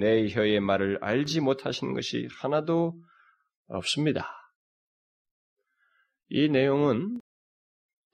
내 0.00 0.28
혀의 0.28 0.60
말을 0.60 0.98
알지 1.02 1.40
못하시는 1.40 1.92
것이 1.92 2.26
하나도 2.40 2.94
없습니다. 3.68 4.28
이 6.28 6.48
내용은 6.48 7.20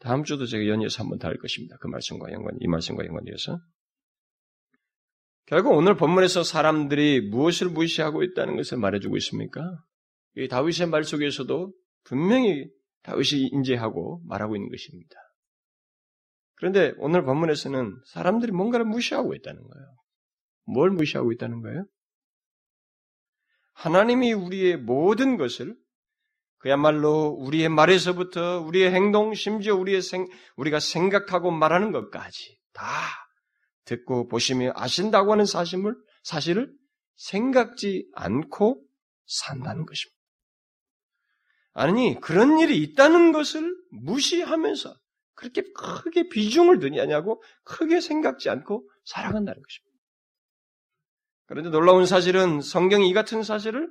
다음 0.00 0.24
주도 0.24 0.46
제가 0.46 0.66
연이어서 0.66 1.02
한번 1.02 1.18
다룰 1.18 1.38
것입니다. 1.38 1.76
그 1.80 1.86
말씀과 1.88 2.32
연관, 2.32 2.56
이 2.60 2.66
말씀과 2.66 3.04
연관되어서. 3.06 3.58
결국 5.46 5.72
오늘 5.72 5.96
본문에서 5.96 6.42
사람들이 6.42 7.30
무엇을 7.30 7.68
무시하고 7.68 8.22
있다는 8.22 8.56
것을 8.56 8.78
말해주고 8.78 9.16
있습니까? 9.16 9.62
이 10.36 10.46
다윗의 10.46 10.88
말 10.88 11.04
속에서도 11.04 11.72
분명히 12.04 12.68
다윗이 13.02 13.48
인지하고 13.52 14.22
말하고 14.26 14.56
있는 14.56 14.68
것입니다. 14.68 15.16
그런데 16.58 16.92
오늘 16.98 17.22
본문에서는 17.24 18.02
사람들이 18.06 18.52
뭔가를 18.52 18.84
무시하고 18.84 19.34
있다는 19.34 19.62
거예요. 19.62 19.86
뭘 20.64 20.90
무시하고 20.90 21.32
있다는 21.32 21.62
거예요? 21.62 21.86
하나님이 23.74 24.32
우리의 24.32 24.76
모든 24.76 25.36
것을 25.36 25.76
그야말로 26.58 27.28
우리의 27.28 27.68
말에서부터 27.68 28.60
우리의 28.62 28.92
행동, 28.92 29.34
심지어 29.34 29.76
우리의 29.76 30.02
생, 30.02 30.26
우리가 30.56 30.80
생각하고 30.80 31.52
말하는 31.52 31.92
것까지 31.92 32.58
다 32.72 32.84
듣고 33.84 34.26
보시며 34.26 34.72
아신다고 34.74 35.30
하는 35.30 35.46
사실을, 35.46 35.94
사실을 36.24 36.72
생각지 37.14 38.08
않고 38.14 38.82
산다는 39.26 39.86
것입니다. 39.86 40.18
아니, 41.74 42.20
그런 42.20 42.58
일이 42.58 42.78
있다는 42.82 43.30
것을 43.30 43.72
무시하면서 43.90 44.92
그렇게 45.38 45.62
크게 45.72 46.28
비중을 46.30 46.80
두냐냐고 46.80 47.40
크게 47.62 48.00
생각지 48.00 48.50
않고 48.50 48.90
살아간다는 49.04 49.62
것입니다. 49.62 49.88
그런데 51.46 51.70
놀라운 51.70 52.06
사실은 52.06 52.60
성경이 52.60 53.08
이 53.08 53.14
같은 53.14 53.44
사실을 53.44 53.88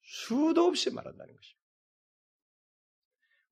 수도 0.00 0.64
없이 0.64 0.90
말한다는 0.90 1.34
것입니다. 1.36 1.62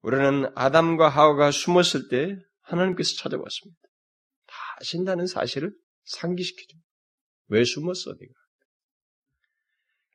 우리는 0.01 0.53
아담과 0.55 1.11
하와가 1.11 1.51
숨었을 1.51 2.09
때 2.09 2.39
하나님께서 2.63 3.17
찾아왔습니다. 3.17 3.81
다 4.47 4.55
아신다는 4.79 5.27
사실을 5.27 5.75
상기시켜줍니다. 6.05 6.89
왜 7.49 7.65
숨었어, 7.65 8.15
네가? 8.19 8.33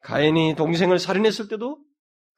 가인이 0.02 0.56
동생을 0.58 0.98
살인했을 0.98 1.50
때도 1.50 1.86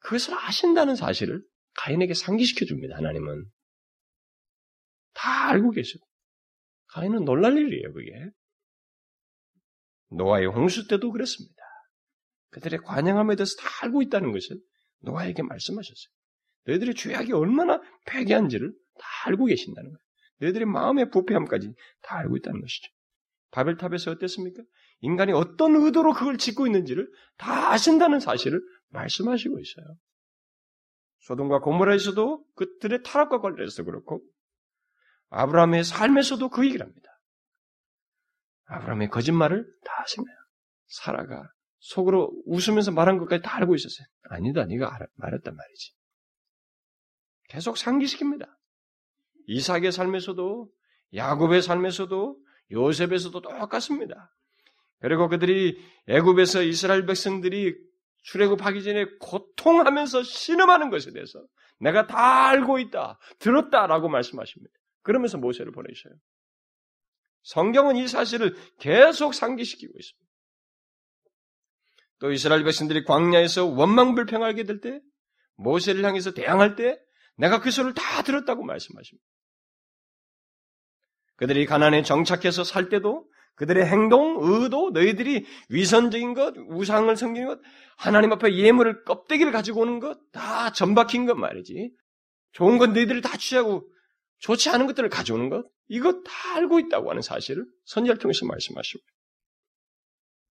그것을 0.00 0.34
아신다는 0.34 0.94
사실을 0.94 1.42
가인에게 1.74 2.12
상기시켜 2.12 2.66
줍니다, 2.66 2.96
하나님은. 2.96 3.50
다 5.18 5.48
알고 5.48 5.72
계셔. 5.72 5.98
가인은 6.86 7.24
놀랄 7.24 7.58
일이에요, 7.58 7.92
그게. 7.92 8.30
노아의 10.10 10.46
홍수 10.46 10.86
때도 10.86 11.10
그랬습니다. 11.10 11.60
그들의 12.50 12.80
관영함에 12.80 13.34
대해서 13.36 13.56
다 13.60 13.68
알고 13.82 14.00
있다는 14.02 14.32
것을 14.32 14.58
노아에게 15.00 15.42
말씀하셨어요. 15.42 16.12
너희들의 16.66 16.94
죄악이 16.94 17.32
얼마나 17.32 17.80
폐기한지를 18.06 18.72
다 18.98 19.06
알고 19.26 19.46
계신다는 19.46 19.90
거예요. 19.90 19.98
너희들의 20.40 20.66
마음의 20.66 21.10
부패함까지 21.10 21.74
다 22.02 22.16
알고 22.18 22.36
있다는 22.36 22.60
것이죠. 22.60 22.88
바벨탑에서 23.50 24.12
어땠습니까? 24.12 24.62
인간이 25.00 25.32
어떤 25.32 25.74
의도로 25.74 26.12
그걸 26.12 26.38
짓고 26.38 26.66
있는지를 26.66 27.10
다 27.36 27.72
아신다는 27.72 28.20
사실을 28.20 28.60
말씀하시고 28.90 29.58
있어요. 29.58 29.96
소돔과 31.20 31.60
고모라에서도 31.60 32.44
그들의 32.54 33.02
타락과 33.02 33.40
관련해서 33.40 33.82
그렇고 33.84 34.22
아브라함의 35.30 35.84
삶에서도 35.84 36.48
그 36.48 36.64
얘기를 36.64 36.84
합니다. 36.84 37.08
아브라함의 38.66 39.10
거짓말을 39.10 39.66
다 39.84 39.92
아십니다. 40.02 40.32
사라가 40.86 41.50
속으로 41.80 42.32
웃으면서 42.46 42.92
말한 42.92 43.18
것까지 43.18 43.42
다 43.42 43.56
알고 43.56 43.74
있었어요. 43.74 44.06
아니다, 44.30 44.64
네가 44.64 44.98
말했단 45.14 45.54
말이지. 45.54 45.92
계속 47.48 47.76
상기시킵니다. 47.76 48.48
이삭의 49.46 49.92
삶에서도 49.92 50.70
야곱의 51.14 51.62
삶에서도 51.62 52.36
요셉에서도 52.70 53.40
똑같습니다. 53.40 54.34
그리고 55.00 55.28
그들이 55.28 55.78
애굽에서 56.08 56.62
이스라엘 56.62 57.06
백성들이 57.06 57.74
출애굽하기 58.22 58.82
전에 58.82 59.06
고통하면서 59.20 60.22
신음하는 60.22 60.90
것에 60.90 61.12
대해서 61.12 61.42
내가 61.78 62.06
다 62.06 62.48
알고 62.48 62.78
있다, 62.80 63.18
들었다라고 63.38 64.08
말씀하십니다. 64.08 64.74
그러면서 65.08 65.38
모세를 65.38 65.72
보내셔요. 65.72 66.12
성경은 67.42 67.96
이 67.96 68.06
사실을 68.06 68.54
계속 68.78 69.32
상기시키고 69.32 69.94
있습니다. 69.98 70.28
또 72.18 72.30
이스라엘 72.30 72.62
백성들이 72.62 73.04
광야에서 73.04 73.64
원망불평하게 73.64 74.64
될 74.64 74.82
때, 74.82 75.00
모세를 75.56 76.04
향해서 76.04 76.32
대항할 76.32 76.76
때, 76.76 77.00
내가 77.36 77.62
그 77.62 77.70
소리를 77.70 77.94
다 77.94 78.22
들었다고 78.22 78.64
말씀하십니다. 78.64 79.24
그들이 81.36 81.64
가난에 81.64 82.02
정착해서 82.02 82.62
살 82.62 82.90
때도 82.90 83.30
그들의 83.54 83.86
행동, 83.86 84.36
의도, 84.42 84.90
너희들이 84.90 85.46
위선적인 85.70 86.34
것, 86.34 86.54
우상을 86.68 87.16
섬기는 87.16 87.48
것, 87.48 87.60
하나님 87.96 88.30
앞에 88.32 88.54
예물을 88.54 89.04
껍데기를 89.04 89.52
가지고 89.52 89.80
오는 89.80 90.00
것, 90.00 90.18
다 90.32 90.70
전박힌 90.70 91.24
것 91.24 91.34
말이지. 91.34 91.92
좋은 92.52 92.76
건 92.76 92.92
너희들을 92.92 93.22
다 93.22 93.38
취하고 93.38 93.90
좋지 94.38 94.70
않은 94.70 94.86
것들을 94.86 95.08
가져오는 95.08 95.48
것, 95.48 95.66
이거 95.88 96.22
다 96.22 96.56
알고 96.56 96.78
있다고 96.80 97.10
하는 97.10 97.22
사실을 97.22 97.66
선지자를 97.84 98.18
통해서 98.18 98.46
말씀하시고 98.46 99.02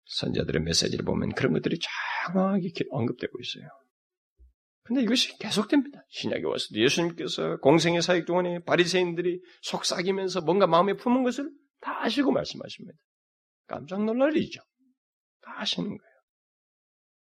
선자들의 0.06 0.62
메시지를 0.62 1.04
보면 1.04 1.32
그런 1.34 1.52
것들이 1.52 1.78
장황하게 2.26 2.70
언급되고 2.90 3.38
있어요. 3.40 3.68
근데 4.84 5.02
이것이 5.02 5.38
계속됩니다. 5.38 6.04
신약에 6.08 6.44
와서도 6.44 6.80
예수님께서 6.80 7.58
공생의 7.58 8.02
사역 8.02 8.26
동안에 8.26 8.64
바리새인들이 8.64 9.40
속삭이면서 9.62 10.42
뭔가 10.42 10.66
마음에 10.66 10.94
품은 10.94 11.22
것을 11.22 11.50
다 11.80 12.02
아시고 12.04 12.32
말씀하십니다. 12.32 12.98
깜짝 13.66 14.04
놀랄 14.04 14.36
일이죠. 14.36 14.60
다 15.42 15.60
아시는 15.60 15.88
거예요. 15.88 16.12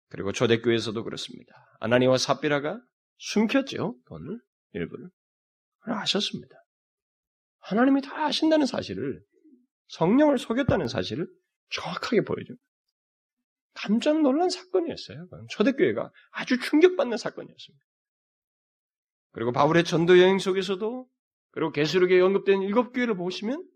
그리고 0.08 0.32
초대교회에서도 0.32 1.04
그렇습니다. 1.04 1.52
아나니와 1.80 2.18
삽비라가 2.18 2.80
숨겼죠. 3.18 3.96
돈을 4.06 4.40
일부를. 4.72 5.08
아셨습니다. 5.82 6.54
하나님이 7.60 8.02
다 8.02 8.26
아신다는 8.26 8.66
사실을 8.66 9.22
성령을 9.88 10.38
속였다는 10.38 10.88
사실을 10.88 11.26
정확하게 11.70 12.22
보여줍니다. 12.22 12.62
깜짝 13.74 14.20
놀란 14.20 14.50
사건이었어요. 14.50 15.28
초대교회가 15.50 16.10
아주 16.32 16.58
충격받는 16.58 17.16
사건이었습니다. 17.16 17.84
그리고 19.32 19.52
바울의 19.52 19.84
전도 19.84 20.18
여행 20.18 20.38
속에서도 20.38 21.08
그리고 21.52 21.72
계시록에 21.72 22.20
언급된 22.20 22.62
일곱 22.62 22.92
교회를 22.92 23.16
보시면 23.16 23.66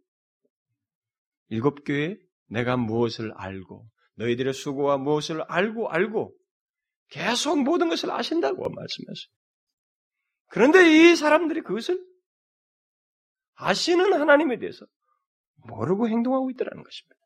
일곱 1.49 1.85
교회 1.85 2.19
내가 2.49 2.77
무엇을 2.77 3.33
알고 3.37 3.88
너희들의 4.16 4.53
수고와 4.53 4.99
무엇을 4.99 5.42
알고 5.42 5.88
알고 5.88 6.37
계속 7.09 7.62
모든 7.62 7.88
것을 7.88 8.11
아신다고 8.11 8.57
말씀하셨어요. 8.69 9.37
그런데 10.48 11.11
이 11.11 11.16
사람들이 11.16 11.62
그것을 11.62 12.02
아시는 13.54 14.12
하나님에 14.12 14.59
대해서 14.59 14.87
모르고 15.68 16.09
행동하고 16.09 16.50
있다는 16.50 16.82
것입니다. 16.82 17.16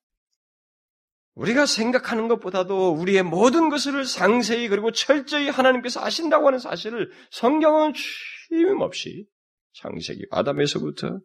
우리가 1.35 1.67
생각하는 1.67 2.29
것보다도 2.29 2.93
우리의 2.93 3.23
모든 3.23 3.69
것을 3.69 4.05
상세히 4.05 4.69
그리고 4.69 4.91
철저히 4.91 5.49
하나님께서 5.49 6.01
아신다고 6.01 6.47
하는 6.47 6.59
사실을 6.59 7.11
성경은 7.31 7.93
쉼없이 7.95 9.27
창세기 9.75 10.27
아담에서부터 10.31 11.21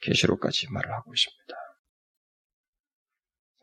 계시록까지 0.00 0.72
말을 0.72 0.92
하고 0.92 1.12
있습니다. 1.12 1.54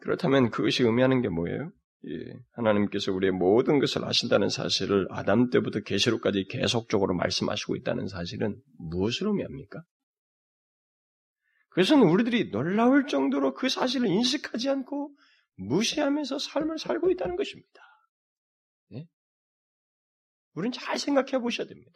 그렇다면 0.01 0.51
그것이 0.51 0.83
의미하는 0.83 1.21
게 1.21 1.29
뭐예요? 1.29 1.71
예, 2.05 2.33
하나님께서 2.51 3.13
우리의 3.13 3.31
모든 3.31 3.79
것을 3.79 4.03
아신다는 4.03 4.49
사실을 4.49 5.07
아담 5.09 5.49
때부터 5.49 5.79
계시록까지 5.79 6.47
계속적으로 6.49 7.15
말씀하시고 7.15 7.77
있다는 7.77 8.07
사실은 8.07 8.61
무엇을 8.77 9.27
의미합니까? 9.27 9.83
그것은 11.69 12.01
우리들이 12.01 12.51
놀라울 12.51 13.07
정도로 13.07 13.53
그 13.53 13.69
사실을 13.69 14.07
인식하지 14.07 14.69
않고 14.69 15.15
무시하면서 15.55 16.39
삶을 16.39 16.77
살고 16.77 17.09
있다는 17.11 17.35
것입니다. 17.35 17.81
네? 18.89 19.07
우리는 20.53 20.71
잘 20.71 20.99
생각해 20.99 21.39
보셔야 21.39 21.67
됩니다. 21.67 21.91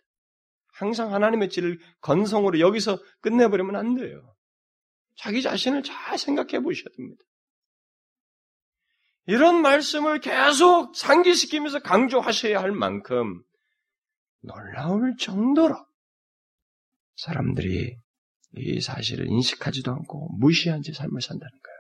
항상 0.74 1.14
하나님의 1.14 1.50
질을 1.50 1.80
건성으로 2.02 2.60
여기서 2.60 2.98
끝내버리면 3.22 3.76
안 3.76 3.96
돼요. 3.96 4.36
자기 5.16 5.42
자신을 5.42 5.84
잘 5.84 6.18
생각해 6.18 6.62
보셔야 6.62 6.86
됩니다. 6.96 7.24
이런 9.28 9.62
말씀을 9.62 10.20
계속 10.20 10.96
상기시키면서 10.96 11.80
강조하셔야 11.80 12.62
할 12.62 12.72
만큼 12.72 13.44
놀라울 14.42 15.16
정도로 15.18 15.76
사람들이 17.18 17.98
이 18.56 18.82
사실을 18.82 19.28
인식하지도 19.28 19.92
않고 19.92 20.30
무시한 20.40 20.82
채 20.82 20.94
삶을 20.94 21.22
산다는 21.22 21.52
거예요. 21.52 21.78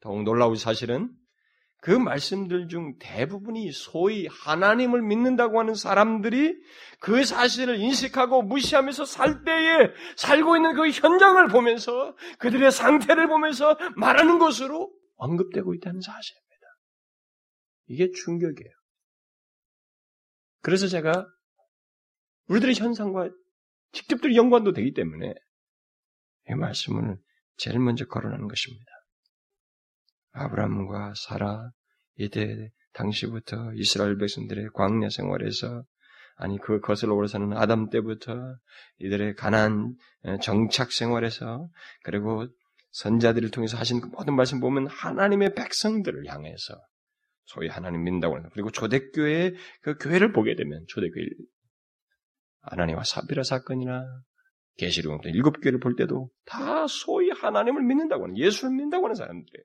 더욱 0.00 0.22
놀라운 0.22 0.54
사실은 0.54 1.10
그 1.80 1.90
말씀들 1.90 2.68
중 2.68 2.96
대부분이 2.98 3.72
소위 3.72 4.28
하나님을 4.28 5.02
믿는다고 5.02 5.58
하는 5.58 5.74
사람들이 5.74 6.54
그 7.00 7.24
사실을 7.24 7.80
인식하고 7.80 8.42
무시하면서 8.42 9.04
살 9.04 9.44
때에 9.44 9.90
살고 10.16 10.56
있는 10.56 10.74
그 10.74 10.88
현장을 10.90 11.48
보면서 11.48 12.16
그들의 12.38 12.70
상태를 12.70 13.26
보면서 13.26 13.76
말하는 13.96 14.38
것으로 14.38 14.92
언급되고 15.18 15.74
있다는 15.74 16.00
사실입니다. 16.00 16.48
이게 17.86 18.10
충격이에요. 18.10 18.72
그래서 20.62 20.88
제가 20.88 21.26
우리들의 22.48 22.74
현상과 22.74 23.30
직접적인 23.92 24.36
연관도 24.36 24.72
되기 24.72 24.92
때문에 24.92 25.34
이 26.50 26.54
말씀을 26.54 27.18
제일 27.56 27.78
먼저 27.78 28.06
거론하는 28.06 28.48
것입니다. 28.48 28.90
아브라함과 30.32 31.14
사라 31.14 31.70
이때 32.16 32.70
당시부터 32.92 33.72
이스라엘 33.74 34.18
백성들의 34.18 34.70
광야 34.74 35.08
생활에서 35.10 35.84
아니 36.36 36.58
그 36.58 36.80
거슬러 36.80 37.14
올라서는 37.14 37.56
아담 37.56 37.90
때부터 37.90 38.56
이들의 38.98 39.34
가난 39.34 39.96
정착 40.42 40.92
생활에서 40.92 41.68
그리고 42.04 42.46
선자들을 42.98 43.52
통해서 43.52 43.76
하신 43.76 44.00
그 44.00 44.08
모든 44.08 44.34
말씀 44.34 44.58
보면 44.58 44.88
하나님의 44.88 45.54
백성들을 45.54 46.26
향해서 46.26 46.74
소위 47.44 47.68
하나님 47.68 48.02
믿는다고 48.02 48.36
하는 48.36 48.50
그리고 48.52 48.70
초대교회의 48.70 49.54
그 49.82 49.96
교회를 49.98 50.32
보게 50.32 50.56
되면 50.56 50.84
초대교회 50.88 51.24
하나님과 52.62 53.04
사비라 53.04 53.44
사건이나 53.44 54.04
계시록 54.78 55.24
일곱 55.26 55.60
교회를 55.60 55.78
볼 55.78 55.94
때도 55.94 56.28
다 56.44 56.86
소위 56.88 57.30
하나님을 57.30 57.82
믿는다고 57.84 58.24
하는 58.24 58.36
예수를 58.36 58.70
믿는다고 58.70 59.04
하는 59.04 59.14
사람들이에요. 59.14 59.64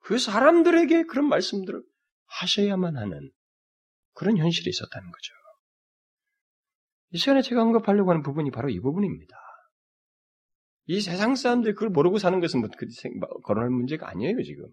그 0.00 0.18
사람들에게 0.18 1.04
그런 1.04 1.28
말씀들을 1.28 1.80
하셔야만 2.26 2.96
하는 2.96 3.30
그런 4.14 4.36
현실이 4.36 4.68
있었다는 4.68 5.10
거죠. 5.10 5.32
이 7.10 7.18
시간에 7.18 7.40
제가 7.40 7.62
언급하려고 7.62 8.10
하는 8.10 8.22
부분이 8.22 8.50
바로 8.50 8.68
이 8.68 8.80
부분입니다. 8.80 9.43
이 10.86 11.00
세상 11.00 11.34
사람들이 11.34 11.74
그걸 11.74 11.90
모르고 11.90 12.18
사는 12.18 12.38
것은 12.40 12.60
뭐 12.60 12.68
거론할 13.44 13.70
문제가 13.70 14.08
아니에요, 14.10 14.42
지금. 14.42 14.66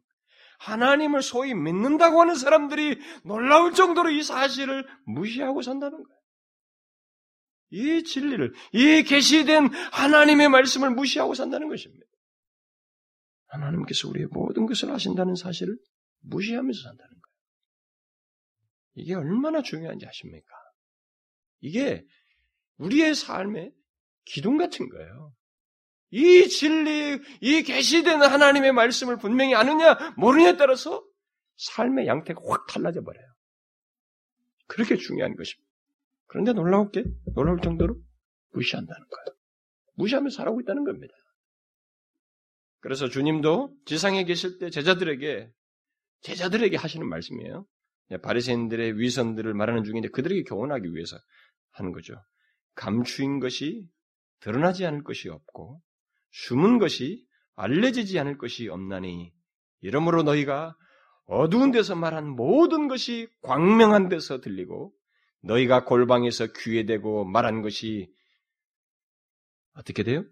하나님을 0.59 1.21
소위 1.21 1.53
믿는다고 1.53 2.21
하는 2.21 2.35
사람들이 2.35 2.99
놀라울 3.23 3.73
정도로 3.73 4.11
이 4.11 4.21
사실을 4.21 4.85
무시하고 5.05 5.61
산다는 5.61 6.03
거예요. 6.03 6.21
이 7.73 8.03
진리를, 8.03 8.53
이 8.73 9.03
계시된 9.03 9.69
하나님의 9.91 10.49
말씀을 10.49 10.91
무시하고 10.91 11.33
산다는 11.33 11.69
것입니다. 11.69 12.05
하나님께서 13.47 14.07
우리의 14.09 14.27
모든 14.31 14.65
것을 14.65 14.91
하신다는 14.91 15.35
사실을 15.35 15.77
무시하면서 16.21 16.81
산다는 16.81 17.09
거예요. 17.09 17.21
이게 18.95 19.15
얼마나 19.15 19.61
중요한지 19.61 20.05
아십니까? 20.05 20.53
이게 21.61 22.05
우리의 22.77 23.15
삶의 23.15 23.71
기둥 24.25 24.57
같은 24.57 24.89
거예요. 24.89 25.33
이 26.11 26.47
진리, 26.49 27.19
이 27.39 27.63
계시된 27.63 28.21
하나님의 28.21 28.73
말씀을 28.73 29.17
분명히 29.17 29.55
아느냐, 29.55 29.97
모르냐에 30.17 30.57
따라서 30.57 31.03
삶의 31.55 32.05
양태가 32.07 32.41
확 32.47 32.67
달라져 32.67 33.01
버려요. 33.01 33.25
그렇게 34.67 34.97
중요한 34.97 35.35
것입니다. 35.35 35.69
그런데 36.27 36.53
놀라울 36.53 36.91
게, 36.91 37.03
놀라울 37.33 37.59
정도로 37.61 37.95
무시한다는 38.53 38.99
거예요. 39.07 39.37
무시하면서 39.95 40.35
살아오고 40.35 40.61
있다는 40.61 40.83
겁니다. 40.83 41.13
그래서 42.81 43.07
주님도 43.07 43.73
지상에 43.85 44.23
계실 44.23 44.57
때 44.57 44.69
제자들에게, 44.69 45.51
제자들에게 46.21 46.77
하시는 46.77 47.07
말씀이에요. 47.07 47.65
바리새인들의 48.21 48.99
위선들을 48.99 49.53
말하는 49.53 49.83
중인데 49.83 50.09
그들에게 50.09 50.43
교훈하기 50.43 50.93
위해서 50.93 51.17
하는 51.71 51.93
거죠. 51.93 52.15
감추인 52.75 53.39
것이 53.39 53.87
드러나지 54.41 54.85
않을 54.85 55.03
것이 55.03 55.29
없고 55.29 55.81
숨은 56.31 56.79
것이 56.79 57.25
알려지지 57.55 58.17
않을 58.19 58.37
것이 58.37 58.67
없나니 58.69 59.33
이러므로 59.81 60.23
너희가 60.23 60.75
어두운 61.25 61.71
데서 61.71 61.95
말한 61.95 62.29
모든 62.29 62.87
것이 62.87 63.27
광명한 63.41 64.09
데서 64.09 64.41
들리고 64.41 64.93
너희가 65.43 65.85
골방에서 65.85 66.47
귀에 66.57 66.85
대고 66.85 67.25
말한 67.25 67.61
것이 67.61 68.13
어떻게 69.73 70.03
돼요? 70.03 70.23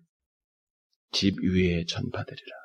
집 1.12 1.39
위에 1.41 1.85
전파되리라. 1.85 2.55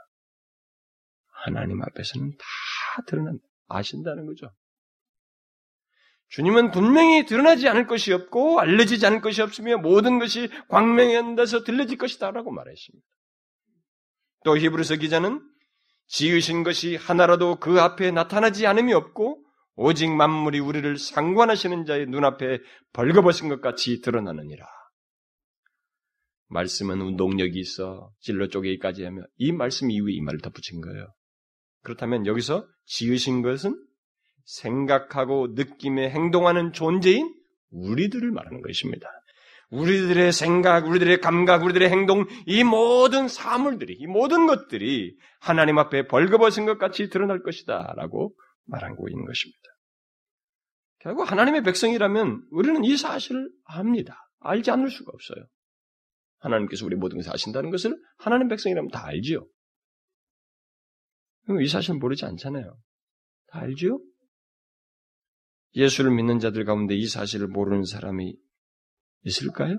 하나님 1.45 1.83
앞에서는 1.83 2.37
다 2.37 3.03
드러난 3.07 3.39
아신다는 3.69 4.27
거죠. 4.27 4.53
주님은 6.29 6.73
분명히 6.73 7.27
드러나지 7.27 7.69
않을 7.69 7.87
것이 7.87 8.13
없고 8.13 8.59
알려지지 8.61 9.07
않을 9.07 9.21
것이 9.21 9.41
없으며 9.41 9.79
모든 9.79 10.19
것이 10.19 10.49
광명한 10.69 11.37
데서 11.37 11.63
들려질 11.63 11.99
것이다라고 11.99 12.51
말했습니다. 12.51 13.07
또 14.45 14.57
히브리서 14.57 14.97
기자는 14.97 15.43
지으신 16.07 16.63
것이 16.63 16.97
하나라도 16.97 17.57
그 17.57 17.81
앞에 17.81 18.11
나타나지 18.11 18.67
않음이 18.67 18.93
없고 18.93 19.43
오직 19.75 20.11
만물이 20.11 20.61
우리를 20.61 20.97
상관하시는 20.99 21.85
자의 21.87 22.07
눈앞에 22.07 22.61
벌거벗은 22.93 23.49
것 23.49 23.61
같이 23.61 24.01
드러나느니라. 24.01 24.65
말씀은 26.49 27.01
운동력이 27.01 27.59
있어 27.59 28.13
진로 28.21 28.49
쪼개기까지 28.49 29.03
하며 29.03 29.23
이 29.37 29.51
말씀 29.51 29.91
이후에 29.91 30.13
이 30.13 30.21
말을 30.21 30.41
덧붙인 30.41 30.81
거예요. 30.81 31.13
그렇다면 31.83 32.27
여기서 32.27 32.69
지으신 32.85 33.43
것은 33.43 33.75
생각하고 34.45 35.49
느낌에 35.55 36.11
행동하는 36.11 36.73
존재인 36.73 37.35
우리들을 37.71 38.31
말하는 38.31 38.61
것입니다. 38.61 39.09
우리들의 39.75 40.33
생각, 40.33 40.87
우리들의 40.87 41.21
감각, 41.21 41.65
우리들의 41.65 41.91
행동, 41.91 42.27
이 42.47 42.63
모든 42.63 43.27
사물들이, 43.27 43.97
이 43.99 44.07
모든 44.07 44.47
것들이 44.47 45.17
하나님 45.41 45.79
앞에 45.79 46.07
벌거벗은 46.07 46.65
것 46.65 46.79
같이 46.79 47.09
드러날 47.09 47.43
것이다. 47.43 47.95
라고 47.97 48.35
말하고 48.67 49.09
있는 49.09 49.25
것입니다. 49.25 49.61
결국 51.01 51.31
하나님의 51.31 51.65
백성이라면 51.65 52.47
우리는 52.51 52.85
이 52.85 52.97
사실을 52.97 53.51
압니다. 53.65 54.17
알지 54.41 54.71
않을 54.71 54.91
수가 54.91 55.11
없어요. 55.13 55.45
하나님께서 56.39 56.87
우리 56.87 56.95
모든 56.97 57.19
것을 57.19 57.33
아신다는 57.33 57.71
것을 57.71 57.99
하나님 58.17 58.49
백성이라면 58.49 58.91
다 58.91 59.05
알지요. 59.07 59.47
이 61.61 61.69
사실은 61.69 61.99
모르지 61.99 62.25
않잖아요. 62.25 62.77
다 63.49 63.61
알지요? 63.61 63.99
예수를 65.75 66.13
믿는 66.13 66.39
자들 66.39 66.65
가운데 66.65 66.95
이 66.95 67.07
사실을 67.07 67.49
모르는 67.49 67.85
사람이 67.85 68.37
있을까요? 69.25 69.79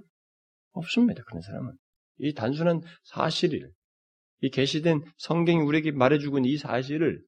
없습니다. 0.71 1.23
그런 1.23 1.41
사람은. 1.41 1.73
이 2.17 2.33
단순한 2.33 2.81
사실을, 3.03 3.71
이 4.41 4.49
계시된 4.49 5.03
성경이 5.17 5.59
우리에게 5.59 5.91
말해주고 5.91 6.39
있는 6.39 6.49
이 6.49 6.57
사실을 6.57 7.21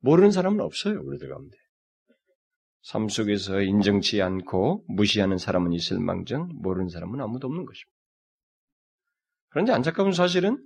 모르는 0.00 0.30
사람은 0.30 0.60
없어요. 0.60 1.00
우리들 1.02 1.28
가운데. 1.28 1.56
삶 2.82 3.08
속에서 3.08 3.60
인정치 3.60 4.22
않고 4.22 4.84
무시하는 4.88 5.36
사람은 5.36 5.72
있을 5.72 5.98
망정, 5.98 6.48
모르는 6.54 6.88
사람은 6.88 7.20
아무도 7.20 7.48
없는 7.48 7.66
것입니다. 7.66 7.98
그런데 9.50 9.72
안타까운 9.72 10.12
사실은 10.12 10.64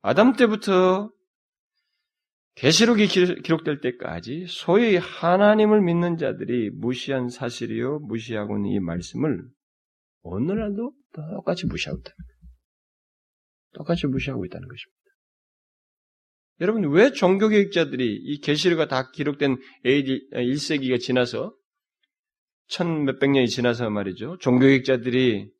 아담 0.00 0.34
때부터 0.34 1.10
계시록이 2.54 3.06
기록될 3.06 3.80
때까지 3.80 4.46
소위 4.48 4.96
하나님을 4.96 5.82
믿는 5.82 6.16
자들이 6.16 6.70
무시한 6.70 7.28
사실이요 7.28 7.98
무시하고 8.00 8.56
있는 8.56 8.70
이 8.70 8.80
말씀을 8.80 9.44
오늘날도 10.26 10.92
똑같이 11.12 11.66
무시하고 11.66 11.98
있다는 11.98 12.16
거예요. 12.16 12.36
똑같이 13.72 14.06
무시하고 14.06 14.44
있다는 14.44 14.68
것입니다. 14.68 14.96
여러분 16.60 16.90
왜 16.90 17.12
종교개혁자들이 17.12 18.14
이 18.14 18.40
계시록가 18.40 18.88
다 18.88 19.10
기록된 19.10 19.56
AD 19.84 20.30
1세기가 20.32 20.98
지나서 20.98 21.54
천 22.68 23.04
몇백 23.04 23.30
년이 23.30 23.48
지나서 23.48 23.90
말이죠. 23.90 24.38
종교개혁자들이 24.38 25.50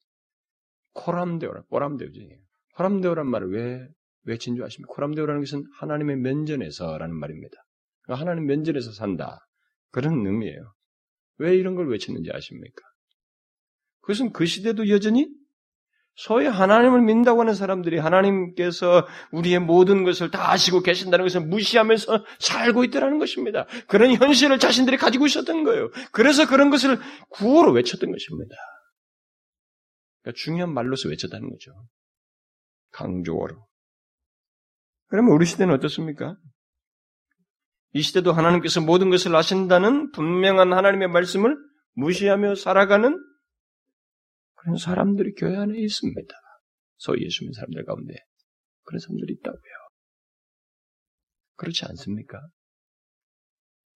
코람데오라, 0.94 1.62
꼬람데오지. 1.68 2.38
코람데오란 2.74 3.28
말을 3.28 3.52
왜 3.52 3.88
외친 4.24 4.56
줄 4.56 4.64
아십니까? 4.64 4.92
코람데오라는 4.94 5.42
것은 5.42 5.64
하나님의 5.78 6.16
면전에서라는 6.16 7.14
말입니다. 7.14 7.56
그러니까 8.02 8.20
하나님 8.20 8.46
면전에서 8.46 8.92
산다. 8.92 9.38
그런 9.90 10.26
의미예요. 10.26 10.72
왜 11.38 11.54
이런 11.56 11.74
걸 11.74 11.88
외쳤는지 11.88 12.30
아십니까? 12.32 12.82
그것은 14.06 14.32
그 14.32 14.46
시대도 14.46 14.88
여전히 14.88 15.28
소위 16.14 16.46
하나님을 16.46 17.02
믿는다고 17.02 17.40
하는 17.40 17.54
사람들이 17.54 17.98
하나님께서 17.98 19.06
우리의 19.32 19.58
모든 19.58 20.04
것을 20.04 20.30
다 20.30 20.50
아시고 20.50 20.80
계신다는 20.80 21.24
것을 21.24 21.42
무시하면서 21.42 22.24
살고 22.38 22.84
있더라는 22.84 23.18
것입니다. 23.18 23.66
그런 23.88 24.14
현실을 24.14 24.58
자신들이 24.58 24.96
가지고 24.96 25.26
있었던 25.26 25.64
거예요. 25.64 25.90
그래서 26.12 26.46
그런 26.46 26.70
것을 26.70 26.98
구호로 27.30 27.72
외쳤던 27.72 28.10
것입니다. 28.10 28.54
그러니까 30.22 30.40
중요한 30.40 30.72
말로서 30.72 31.08
외쳤다는 31.08 31.50
거죠. 31.50 31.72
강조어로. 32.92 33.66
그러면 35.08 35.32
우리 35.32 35.44
시대는 35.44 35.74
어떻습니까? 35.74 36.36
이 37.92 38.02
시대도 38.02 38.32
하나님께서 38.32 38.80
모든 38.80 39.10
것을 39.10 39.34
아신다는 39.34 40.12
분명한 40.12 40.72
하나님의 40.72 41.08
말씀을 41.08 41.56
무시하며 41.94 42.54
살아가는 42.54 43.18
그런 44.66 44.78
사람들이 44.78 45.34
교회 45.34 45.56
안에 45.56 45.78
있습니다. 45.78 46.34
소위 46.96 47.24
예수 47.24 47.44
믿는 47.44 47.52
사람들 47.52 47.84
가운데 47.84 48.14
그런 48.82 48.98
사람들이 48.98 49.34
있다고요. 49.34 49.72
그렇지 51.54 51.84
않습니까? 51.84 52.40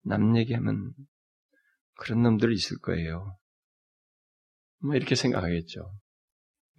남 0.02 0.36
얘기하면 0.36 0.92
그런 1.98 2.24
놈들 2.24 2.52
있을 2.52 2.78
거예요. 2.78 3.38
뭐 4.78 4.96
이렇게 4.96 5.14
생각하겠죠. 5.14 5.88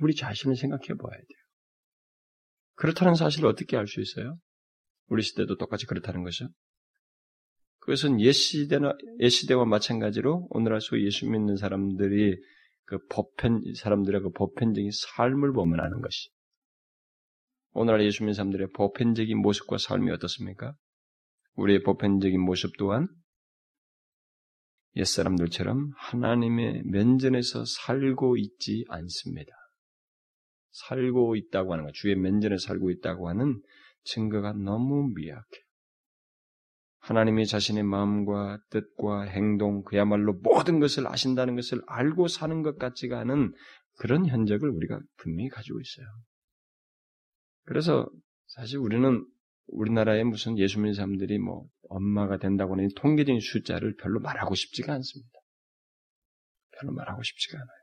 우리 0.01 0.15
자신을 0.15 0.57
생각해 0.57 0.87
봐야 0.87 1.17
돼요. 1.17 1.39
그렇다는 2.75 3.15
사실을 3.15 3.47
어떻게 3.47 3.77
알 3.77 3.87
수 3.87 4.01
있어요? 4.01 4.37
우리 5.05 5.23
시대도 5.23 5.55
똑같이 5.55 5.85
그렇다는 5.85 6.23
것이죠. 6.23 6.49
그것은 7.79 8.19
옛 8.19 8.33
시대나 8.33 8.97
옛 9.21 9.29
시대와 9.29 9.63
마찬가지로 9.63 10.47
오늘날 10.49 10.81
소위 10.81 11.05
예수 11.05 11.25
믿는 11.29 11.55
사람들이 11.55 12.35
그 12.87 12.97
보편 13.09 13.61
사람들의 13.75 14.21
그 14.21 14.29
보편적인 14.31 14.89
삶을 14.91 15.53
보면 15.53 15.79
아는 15.79 16.01
것이. 16.01 16.29
오늘날 17.73 18.03
예수 18.03 18.23
믿는 18.23 18.33
사람들의 18.33 18.69
보편적인 18.73 19.37
모습과 19.37 19.77
삶이 19.77 20.09
어떻습니까? 20.11 20.73
우리의 21.55 21.83
보편적인 21.83 22.41
모습 22.41 22.77
또한 22.77 23.07
옛 24.95 25.03
사람들처럼 25.03 25.91
하나님의 25.95 26.83
면전에서 26.85 27.65
살고 27.65 28.37
있지 28.37 28.85
않습니다. 28.87 29.51
살고 30.71 31.35
있다고 31.35 31.73
하는 31.73 31.85
것, 31.85 31.93
주의 31.93 32.15
면전에 32.15 32.57
살고 32.57 32.89
있다고 32.91 33.29
하는 33.29 33.61
증거가 34.03 34.53
너무 34.53 35.11
미약해. 35.13 35.66
하나님이 36.99 37.45
자신의 37.45 37.83
마음과 37.83 38.59
뜻과 38.69 39.23
행동, 39.23 39.83
그야말로 39.83 40.33
모든 40.33 40.79
것을 40.79 41.07
아신다는 41.07 41.55
것을 41.55 41.81
알고 41.87 42.27
사는 42.27 42.63
것 42.63 42.77
같지가 42.77 43.19
않은 43.21 43.53
그런 43.97 44.25
현적을 44.25 44.69
우리가 44.69 44.99
분명히 45.17 45.49
가지고 45.49 45.79
있어요. 45.79 46.05
그래서 47.63 48.09
사실 48.47 48.79
우리는 48.79 49.25
우리나라에 49.67 50.23
무슨 50.23 50.57
예수 50.57 50.79
믿는 50.79 50.93
사람들이 50.93 51.39
뭐 51.39 51.65
엄마가 51.89 52.37
된다고 52.37 52.73
하는 52.73 52.89
통계적인 52.95 53.39
숫자를 53.41 53.95
별로 53.97 54.19
말하고 54.19 54.55
싶지가 54.55 54.93
않습니다. 54.93 55.31
별로 56.79 56.93
말하고 56.93 57.21
싶지가 57.23 57.57
않아요. 57.57 57.77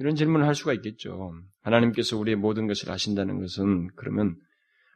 이런 0.00 0.14
질문을 0.14 0.46
할 0.46 0.54
수가 0.54 0.74
있겠죠. 0.74 1.32
하나님께서 1.62 2.16
우리의 2.16 2.36
모든 2.36 2.66
것을 2.66 2.90
아신다는 2.90 3.40
것은 3.40 3.88
그러면 3.96 4.36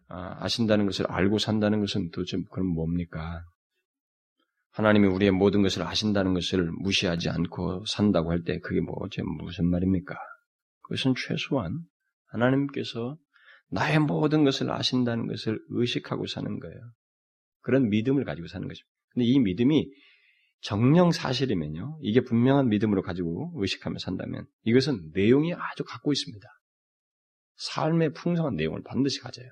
아, 0.08 0.36
아신다는 0.44 0.86
것을 0.86 1.06
알고 1.06 1.38
산다는 1.38 1.80
것은 1.80 2.10
도대체 2.10 2.38
그럼 2.50 2.68
뭡니까? 2.68 3.44
하나님이 4.72 5.06
우리의 5.06 5.30
모든 5.32 5.62
것을 5.62 5.82
아신다는 5.82 6.32
것을 6.34 6.70
무시하지 6.80 7.28
않고 7.28 7.84
산다고 7.86 8.30
할 8.30 8.42
때 8.44 8.58
그게 8.60 8.80
뭐지 8.80 9.20
무슨 9.22 9.66
말입니까? 9.66 10.14
그것은 10.82 11.14
최소한 11.16 11.78
하나님께서 12.28 13.16
나의 13.70 13.98
모든 14.00 14.44
것을 14.44 14.70
아신다는 14.70 15.26
것을 15.26 15.58
의식하고 15.68 16.26
사는 16.26 16.58
거예요. 16.58 16.78
그런 17.60 17.88
믿음을 17.88 18.24
가지고 18.24 18.48
사는 18.48 18.66
것입니다. 18.66 18.88
근데 19.10 19.26
이 19.26 19.38
믿음이 19.38 19.90
정령 20.62 21.10
사실이면요. 21.12 21.98
이게 22.02 22.20
분명한 22.20 22.68
믿음으로 22.68 23.02
가지고 23.02 23.52
의식하며 23.56 23.98
산다면 23.98 24.46
이것은 24.64 25.10
내용이 25.12 25.52
아주 25.54 25.84
갖고 25.84 26.12
있습니다. 26.12 26.46
삶의 27.56 28.12
풍성한 28.14 28.56
내용을 28.56 28.82
반드시 28.84 29.20
가져요. 29.20 29.50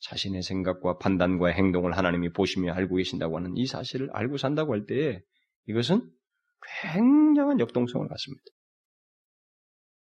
자신의 0.00 0.42
생각과 0.42 0.98
판단과 0.98 1.48
행동을 1.48 1.96
하나님이 1.96 2.32
보시며 2.32 2.72
알고 2.72 2.96
계신다고 2.96 3.36
하는 3.36 3.56
이 3.56 3.66
사실을 3.66 4.10
알고 4.12 4.36
산다고 4.36 4.72
할 4.72 4.86
때에 4.86 5.20
이것은 5.66 6.10
굉장한 6.82 7.60
역동성을 7.60 8.06
갖습니다. 8.06 8.44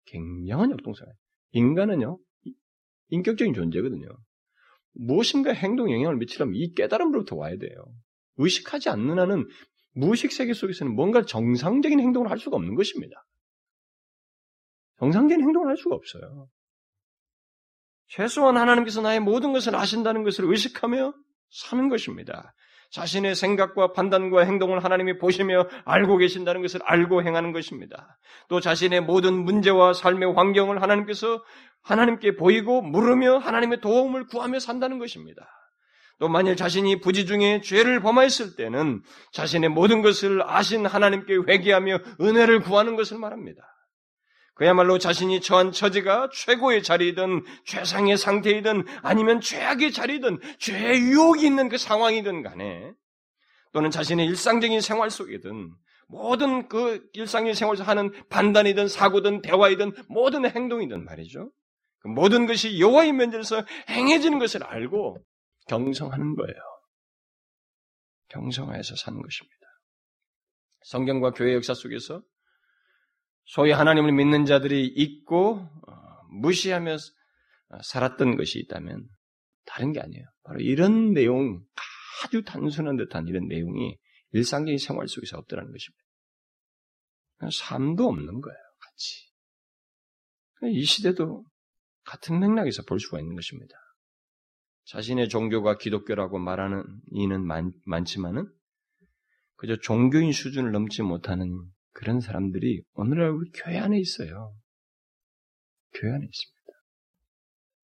굉장한 0.06 0.72
역동성. 0.72 1.06
인간은요, 1.52 2.18
인격적인 3.08 3.54
존재거든요. 3.54 4.08
무엇인가 4.94 5.52
행동 5.52 5.90
영향을 5.90 6.16
미치려면 6.16 6.54
이 6.56 6.72
깨달음으로부터 6.74 7.36
와야 7.36 7.56
돼요. 7.56 7.72
의식하지 8.36 8.88
않는 8.90 9.18
한은 9.18 9.46
무의식 9.94 10.32
세계 10.32 10.52
속에서는 10.52 10.94
뭔가 10.94 11.24
정상적인 11.24 12.00
행동을 12.00 12.30
할 12.30 12.38
수가 12.38 12.56
없는 12.56 12.74
것입니다. 12.74 13.24
정상적인 14.98 15.44
행동을 15.44 15.68
할 15.68 15.76
수가 15.76 15.94
없어요. 15.94 16.48
최소한 18.14 18.58
하나님께서 18.58 19.00
나의 19.00 19.20
모든 19.20 19.54
것을 19.54 19.74
아신다는 19.74 20.22
것을 20.22 20.44
의식하며 20.44 21.14
사는 21.50 21.88
것입니다. 21.88 22.52
자신의 22.90 23.34
생각과 23.34 23.94
판단과 23.94 24.42
행동을 24.44 24.84
하나님이 24.84 25.16
보시며 25.16 25.66
알고 25.86 26.18
계신다는 26.18 26.60
것을 26.60 26.80
알고 26.84 27.22
행하는 27.22 27.52
것입니다. 27.52 28.18
또 28.48 28.60
자신의 28.60 29.00
모든 29.00 29.32
문제와 29.32 29.94
삶의 29.94 30.34
환경을 30.34 30.82
하나님께서 30.82 31.42
하나님께 31.82 32.36
보이고 32.36 32.82
물으며 32.82 33.38
하나님의 33.38 33.80
도움을 33.80 34.26
구하며 34.26 34.58
산다는 34.58 34.98
것입니다. 34.98 35.48
또 36.18 36.28
만일 36.28 36.54
자신이 36.54 37.00
부지 37.00 37.24
중에 37.24 37.62
죄를 37.62 38.00
범하였을 38.00 38.56
때는 38.56 39.02
자신의 39.32 39.70
모든 39.70 40.02
것을 40.02 40.42
아신 40.44 40.84
하나님께 40.84 41.34
회개하며 41.48 41.98
은혜를 42.20 42.60
구하는 42.60 42.94
것을 42.94 43.18
말합니다. 43.18 43.71
그야말로 44.54 44.98
자신이 44.98 45.40
처한 45.40 45.72
처지가 45.72 46.28
최고의 46.32 46.82
자리이든 46.82 47.44
최상의 47.64 48.18
상태이든 48.18 48.84
아니면 49.02 49.40
최악의 49.40 49.92
자리이든 49.92 50.40
죄의 50.58 51.00
유혹이 51.00 51.44
있는 51.44 51.68
그 51.68 51.78
상황이든 51.78 52.42
간에 52.42 52.92
또는 53.72 53.90
자신의 53.90 54.26
일상적인 54.26 54.80
생활 54.80 55.10
속이든 55.10 55.74
모든 56.08 56.68
그 56.68 57.08
일상적인 57.14 57.54
생활에서 57.54 57.84
하는 57.84 58.12
판단이든 58.28 58.88
사고든 58.88 59.40
대화이든 59.40 59.92
모든 60.08 60.44
행동이든 60.44 61.04
말이죠. 61.04 61.50
그 62.00 62.08
모든 62.08 62.46
것이 62.46 62.78
여호와의 62.78 63.12
면전에서 63.12 63.64
행해지는 63.88 64.38
것을 64.38 64.64
알고 64.64 65.24
경성하는 65.68 66.34
거예요. 66.34 66.54
경성하여서 68.28 68.96
사는 68.96 69.22
것입니다. 69.22 69.66
성경과 70.82 71.30
교회 71.30 71.54
역사 71.54 71.74
속에서 71.74 72.22
소위 73.44 73.72
하나님을 73.72 74.12
믿는 74.12 74.46
자들이 74.46 74.86
있고 74.86 75.56
어, 75.56 75.92
무시하며 76.30 76.96
살았던 77.82 78.36
것이 78.36 78.58
있다면 78.60 79.08
다른 79.64 79.92
게 79.92 80.00
아니에요. 80.00 80.24
바로 80.42 80.60
이런 80.60 81.12
내용, 81.12 81.62
아주 82.24 82.42
단순한 82.44 82.96
듯한 82.96 83.28
이런 83.28 83.46
내용이 83.48 83.96
일상적인 84.32 84.78
생활 84.78 85.08
속에서 85.08 85.38
없더라는 85.38 85.70
것입니다. 85.70 86.02
삶도 87.50 88.06
없는 88.06 88.40
거예요, 88.40 88.58
같이. 88.78 89.32
이 90.74 90.84
시대도 90.84 91.44
같은 92.04 92.38
맥락에서 92.38 92.82
볼 92.84 93.00
수가 93.00 93.18
있는 93.18 93.34
것입니다. 93.34 93.74
자신의 94.84 95.28
종교가 95.28 95.78
기독교라고 95.78 96.38
말하는 96.38 96.84
이는 97.12 97.44
많, 97.46 97.72
많지만은 97.84 98.52
그저 99.56 99.76
종교인 99.76 100.32
수준을 100.32 100.72
넘지 100.72 101.02
못하는 101.02 101.56
그런 101.92 102.20
사람들이 102.20 102.82
오늘날 102.94 103.30
우리 103.30 103.50
교회 103.50 103.78
안에 103.78 103.98
있어요. 103.98 104.54
교회 105.94 106.12
안에 106.12 106.24
있습니다. 106.24 106.62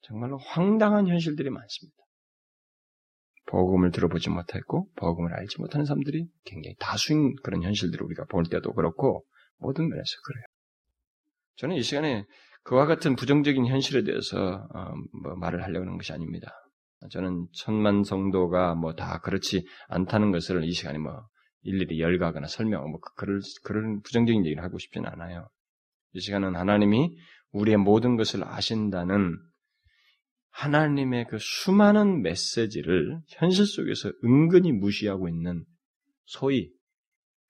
정말로 0.02 0.38
황당한 0.38 1.09
현실들이 1.09 1.50
많습니다. 1.50 1.96
복음을 3.46 3.90
들어보지 3.90 4.30
못했고 4.30 4.88
복음을 4.96 5.33
알지 5.35 5.61
못하는 5.61 5.85
사람들이 5.85 6.26
굉장히 6.44 6.74
다수인 6.78 7.37
그런 7.42 7.62
현실들을 7.62 8.04
우리가 8.04 8.24
볼 8.24 8.44
때도 8.44 8.72
그렇고 8.72 9.24
모든 9.59 9.88
면에서 9.88 10.16
그래요. 10.24 10.44
저는 11.57 11.76
이 11.76 11.83
시간에 11.83 12.24
그와 12.64 12.87
같은 12.87 13.14
부정적인 13.14 13.66
현실에 13.66 14.02
대해서 14.02 14.66
어, 14.74 14.94
뭐 15.22 15.37
말을 15.37 15.62
하려고 15.62 15.85
하는 15.85 15.96
것이 15.96 16.12
아닙니다. 16.12 16.50
저는 17.11 17.46
천만 17.52 18.02
성도가 18.02 18.74
뭐 18.74 18.94
다 18.94 19.20
그렇지 19.20 19.66
않다는 19.88 20.33
것을 20.33 20.64
이 20.64 20.72
시간에 20.72 20.98
뭐 20.98 21.26
일일이 21.64 22.00
열거하거나 22.00 22.46
설명하고 22.46 22.90
뭐 22.90 23.00
그럴, 23.16 23.40
그런 23.64 24.00
부정적인 24.03 24.44
얘기를 24.44 24.62
하고 24.62 24.79
싶지는 24.79 25.09
않아요. 25.09 25.48
이 26.12 26.20
시간은 26.20 26.55
하나님이 26.55 27.16
우리의 27.53 27.79
모든 27.79 28.16
것을 28.16 28.44
아신다는 28.44 29.37
하나님의 30.50 31.27
그 31.29 31.38
수많은 31.40 32.22
메시지를 32.22 33.20
현실 33.29 33.66
속에서 33.66 34.12
은근히 34.24 34.70
무시하고 34.70 35.29
있는 35.29 35.64
소위 36.27 36.70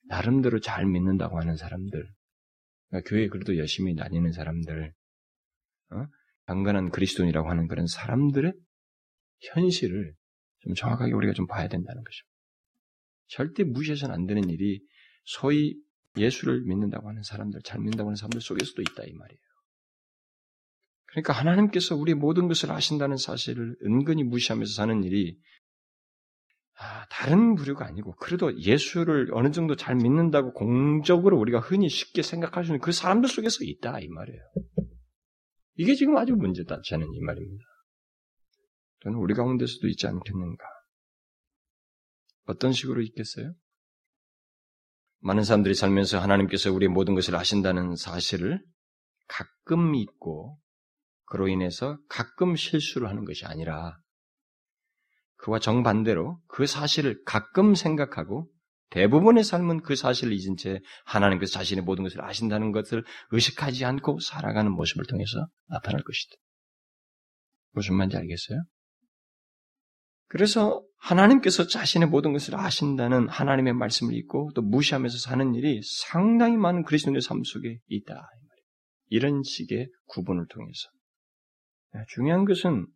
나름대로 0.06 0.60
잘 0.60 0.86
믿는다고 0.86 1.38
하는 1.38 1.56
사람들, 1.56 2.08
그러니까 2.88 3.08
교회 3.08 3.28
그래도 3.28 3.56
열심히 3.58 3.94
다니는 3.94 4.32
사람들, 4.32 4.92
어? 5.90 6.06
강건한 6.46 6.90
그리스도인이라고 6.90 7.48
하는 7.48 7.68
그런 7.68 7.86
사람들의 7.86 8.52
현실을 9.52 10.14
좀 10.60 10.74
정확하게 10.74 11.12
우리가 11.12 11.32
좀 11.32 11.46
봐야 11.46 11.68
된다는 11.68 12.02
거죠. 12.02 12.24
절대 13.28 13.64
무시해서는 13.64 14.14
안 14.14 14.26
되는 14.26 14.48
일이 14.48 14.80
소위 15.24 15.76
예수를 16.16 16.62
믿는다고 16.62 17.08
하는 17.08 17.22
사람들, 17.22 17.60
잘 17.62 17.80
믿는다고 17.80 18.08
하는 18.08 18.16
사람들 18.16 18.40
속에서도 18.40 18.82
있다 18.82 19.04
이 19.04 19.12
말이에요. 19.12 19.40
그러니까 21.06 21.32
하나님께서 21.32 21.94
우리 21.94 22.14
모든 22.14 22.48
것을 22.48 22.72
아신다는 22.72 23.16
사실을 23.16 23.76
은근히 23.84 24.24
무시하면서 24.24 24.74
사는 24.74 25.02
일이 25.04 25.38
아, 26.76 27.06
다른 27.08 27.54
부류가 27.54 27.86
아니고 27.86 28.16
그래도 28.16 28.56
예수를 28.58 29.28
어느 29.32 29.52
정도 29.52 29.76
잘 29.76 29.94
믿는다고 29.94 30.52
공적으로 30.52 31.38
우리가 31.38 31.60
흔히 31.60 31.88
쉽게 31.88 32.22
생각할 32.22 32.64
수 32.64 32.70
있는 32.70 32.80
그 32.80 32.90
사람들 32.90 33.28
속에서 33.28 33.58
있다 33.62 34.00
이 34.00 34.08
말이에요. 34.08 34.42
이게 35.76 35.94
지금 35.94 36.16
아주 36.16 36.34
문제다 36.34 36.82
저는 36.84 37.06
이 37.14 37.20
말입니다. 37.20 37.64
저는 39.04 39.18
우리 39.18 39.34
가운데서도 39.34 39.86
있지 39.88 40.06
않겠는가. 40.08 40.64
어떤 42.44 42.72
식으로 42.72 43.02
있겠어요? 43.02 43.54
많은 45.20 45.42
사람들이 45.42 45.74
살면서 45.74 46.18
하나님께서 46.18 46.72
우리의 46.72 46.90
모든 46.90 47.14
것을 47.14 47.34
아신다는 47.34 47.96
사실을 47.96 48.62
가끔 49.26 49.94
잊고 49.94 50.58
그로 51.26 51.48
인해서 51.48 51.98
가끔 52.08 52.56
실수를 52.56 53.08
하는 53.08 53.24
것이 53.24 53.46
아니라 53.46 53.96
그와 55.36 55.58
정반대로 55.58 56.40
그 56.46 56.66
사실을 56.66 57.22
가끔 57.24 57.74
생각하고 57.74 58.50
대부분의 58.90 59.42
삶은 59.42 59.82
그 59.82 59.96
사실을 59.96 60.32
잊은 60.32 60.56
채 60.56 60.80
하나님께서 61.04 61.52
자신의 61.52 61.84
모든 61.84 62.04
것을 62.04 62.22
아신다는 62.22 62.70
것을 62.70 63.02
의식하지 63.30 63.84
않고 63.84 64.20
살아가는 64.20 64.70
모습을 64.70 65.04
통해서 65.06 65.48
나타날 65.66 66.02
것이다. 66.04 66.36
무슨 67.72 67.96
말인지 67.96 68.16
알겠어요? 68.16 68.62
그래서 70.28 70.84
하나님께서 71.04 71.66
자신의 71.66 72.08
모든 72.08 72.32
것을 72.32 72.54
아신다는 72.54 73.28
하나님의 73.28 73.74
말씀을 73.74 74.14
잊고 74.14 74.50
또 74.54 74.62
무시하면서 74.62 75.18
사는 75.18 75.54
일이 75.54 75.80
상당히 75.82 76.56
많은 76.56 76.82
그리스도인의 76.84 77.20
삶 77.20 77.42
속에 77.44 77.78
있다. 77.88 78.26
이런 79.10 79.42
식의 79.42 79.90
구분을 80.06 80.46
통해서. 80.48 80.88
중요한 82.08 82.46
것은 82.46 82.86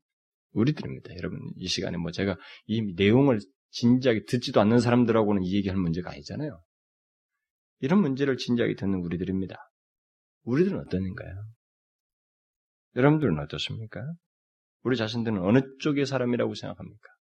우리들입니다. 0.53 1.15
여러분, 1.17 1.39
이 1.57 1.69
시간에 1.69 1.99
뭐 1.99 2.11
제가 2.11 2.39
이 2.65 2.95
내용을 2.95 3.41
진지하게 3.71 4.25
듣지도 4.25 4.63
않는 4.63 4.79
사람들하고는 4.79 5.43
이 5.43 5.55
얘기할 5.57 5.77
문제가 5.77 6.11
아니잖아요. 6.11 6.63
이런 7.81 8.01
문제를 8.01 8.39
진지하게 8.39 8.75
듣는 8.77 9.01
우리들입니다. 9.01 9.55
우리들은 10.45 10.81
어떠는가요? 10.81 11.45
여러분들은 12.97 13.39
어떻습니까? 13.39 14.01
우리 14.83 14.97
자신들은 14.97 15.39
어느 15.43 15.61
쪽의 15.81 16.07
사람이라고 16.07 16.55
생각합니까? 16.55 17.18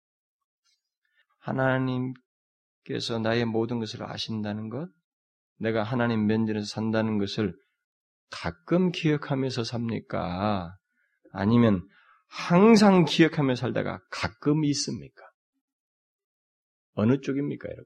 하나님께서 1.43 3.19
나의 3.21 3.45
모든 3.45 3.79
것을 3.79 4.03
아신다는 4.03 4.69
것, 4.69 4.89
내가 5.57 5.83
하나님 5.83 6.25
면전에서 6.25 6.65
산다는 6.65 7.17
것을 7.17 7.55
가끔 8.29 8.91
기억하면서 8.91 9.63
삽니까? 9.63 10.75
아니면 11.31 11.87
항상 12.27 13.05
기억하며 13.05 13.55
살다가 13.55 13.99
가끔 14.09 14.63
있습니까? 14.65 15.23
어느 16.95 17.19
쪽입니까, 17.21 17.67
여러분? 17.67 17.85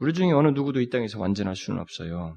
우리 0.00 0.12
중에 0.12 0.32
어느 0.32 0.48
누구도 0.48 0.80
이 0.80 0.90
땅에서 0.90 1.18
완전할 1.18 1.56
수는 1.56 1.80
없어요. 1.80 2.36